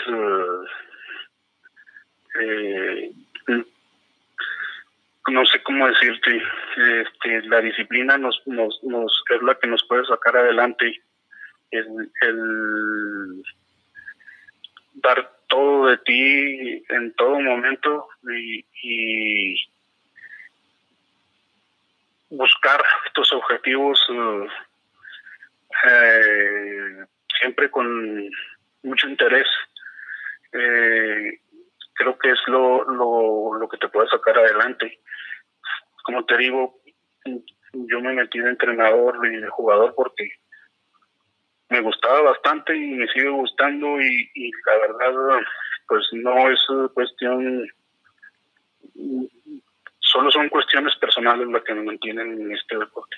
no 5.28 5.44
sé 5.44 5.62
cómo 5.62 5.86
decirte, 5.88 6.42
este, 6.76 7.42
la 7.48 7.60
disciplina 7.60 8.16
nos, 8.18 8.40
nos, 8.46 8.80
es 8.82 9.42
la 9.42 9.54
que 9.56 9.66
nos 9.68 9.84
puede 9.88 10.04
sacar 10.04 10.36
adelante. 10.36 11.02
El, 11.70 12.10
el 12.20 13.42
dar 14.94 15.36
todo 15.48 15.88
de 15.88 15.98
ti 15.98 16.84
en 16.88 17.12
todo 17.14 17.40
momento 17.40 18.08
y, 18.82 19.56
buscar 22.28 22.82
tus 23.14 23.32
objetivos 23.32 23.98
eh, 24.10 24.48
eh, 25.88 27.04
siempre 27.38 27.70
con 27.70 28.28
mucho 28.82 29.08
interés. 29.08 29.46
Eh, 30.52 31.40
creo 31.96 32.18
que 32.18 32.30
es 32.30 32.38
lo, 32.46 32.84
lo, 32.84 33.58
lo 33.58 33.68
que 33.68 33.78
te 33.78 33.88
puede 33.88 34.08
sacar 34.08 34.38
adelante. 34.38 35.00
Como 36.04 36.24
te 36.24 36.36
digo, 36.36 36.80
yo 37.72 38.00
me 38.00 38.14
metí 38.14 38.38
de 38.38 38.50
entrenador 38.50 39.18
y 39.26 39.36
de 39.36 39.48
jugador 39.48 39.94
porque 39.94 40.30
me 41.68 41.80
gustaba 41.80 42.20
bastante 42.22 42.76
y 42.76 42.94
me 42.94 43.08
sigue 43.08 43.28
gustando 43.28 44.00
y, 44.00 44.30
y 44.34 44.50
la 44.66 44.78
verdad 44.78 45.40
pues 45.88 46.06
no 46.12 46.50
es 46.50 46.60
cuestión 46.94 47.66
solo 49.98 50.30
son 50.30 50.48
cuestiones 50.48 50.94
personales 50.96 51.48
las 51.48 51.62
que 51.64 51.74
me 51.74 51.82
mantienen 51.82 52.40
en 52.40 52.52
este 52.52 52.78
deporte. 52.78 53.16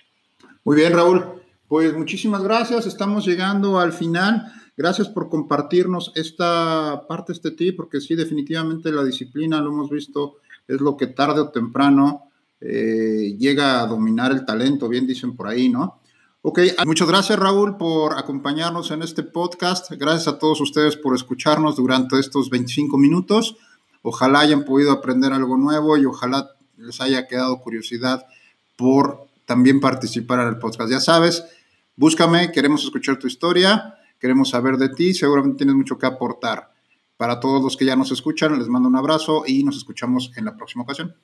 Muy 0.64 0.76
bien, 0.76 0.94
Raúl. 0.94 1.42
Pues 1.68 1.92
muchísimas 1.94 2.42
gracias. 2.42 2.86
Estamos 2.86 3.26
llegando 3.26 3.78
al 3.78 3.92
final. 3.92 4.46
Gracias 4.78 5.08
por 5.08 5.28
compartirnos 5.28 6.12
esta 6.14 7.04
parte, 7.08 7.32
este 7.32 7.50
tip, 7.50 7.76
porque 7.76 8.00
sí, 8.00 8.14
definitivamente 8.14 8.92
la 8.92 9.02
disciplina, 9.02 9.60
lo 9.60 9.72
hemos 9.72 9.90
visto, 9.90 10.36
es 10.68 10.80
lo 10.80 10.96
que 10.96 11.08
tarde 11.08 11.40
o 11.40 11.48
temprano 11.48 12.30
eh, 12.60 13.34
llega 13.36 13.82
a 13.82 13.88
dominar 13.88 14.30
el 14.30 14.46
talento, 14.46 14.88
bien 14.88 15.04
dicen 15.04 15.34
por 15.34 15.48
ahí, 15.48 15.68
¿no? 15.68 15.98
Ok, 16.42 16.60
muchas 16.86 17.08
gracias 17.08 17.36
Raúl 17.36 17.76
por 17.76 18.16
acompañarnos 18.16 18.92
en 18.92 19.02
este 19.02 19.24
podcast. 19.24 19.90
Gracias 19.90 20.28
a 20.28 20.38
todos 20.38 20.60
ustedes 20.60 20.96
por 20.96 21.16
escucharnos 21.16 21.74
durante 21.74 22.16
estos 22.20 22.48
25 22.48 22.96
minutos. 22.98 23.56
Ojalá 24.02 24.38
hayan 24.38 24.64
podido 24.64 24.92
aprender 24.92 25.32
algo 25.32 25.56
nuevo 25.56 25.96
y 25.96 26.04
ojalá 26.04 26.50
les 26.76 27.00
haya 27.00 27.26
quedado 27.26 27.58
curiosidad 27.58 28.24
por 28.76 29.26
también 29.44 29.80
participar 29.80 30.38
en 30.38 30.46
el 30.46 30.58
podcast. 30.58 30.88
Ya 30.88 31.00
sabes, 31.00 31.42
búscame, 31.96 32.52
queremos 32.52 32.84
escuchar 32.84 33.18
tu 33.18 33.26
historia, 33.26 33.97
Queremos 34.18 34.50
saber 34.50 34.76
de 34.76 34.88
ti, 34.88 35.14
seguramente 35.14 35.59
tienes 35.59 35.76
mucho 35.76 35.96
que 35.98 36.07
aportar. 36.07 36.72
Para 37.16 37.40
todos 37.40 37.62
los 37.62 37.76
que 37.76 37.85
ya 37.85 37.96
nos 37.96 38.11
escuchan, 38.11 38.59
les 38.59 38.68
mando 38.68 38.88
un 38.88 38.96
abrazo 38.96 39.44
y 39.46 39.62
nos 39.64 39.76
escuchamos 39.76 40.33
en 40.37 40.44
la 40.44 40.57
próxima 40.57 40.83
ocasión. 40.83 41.14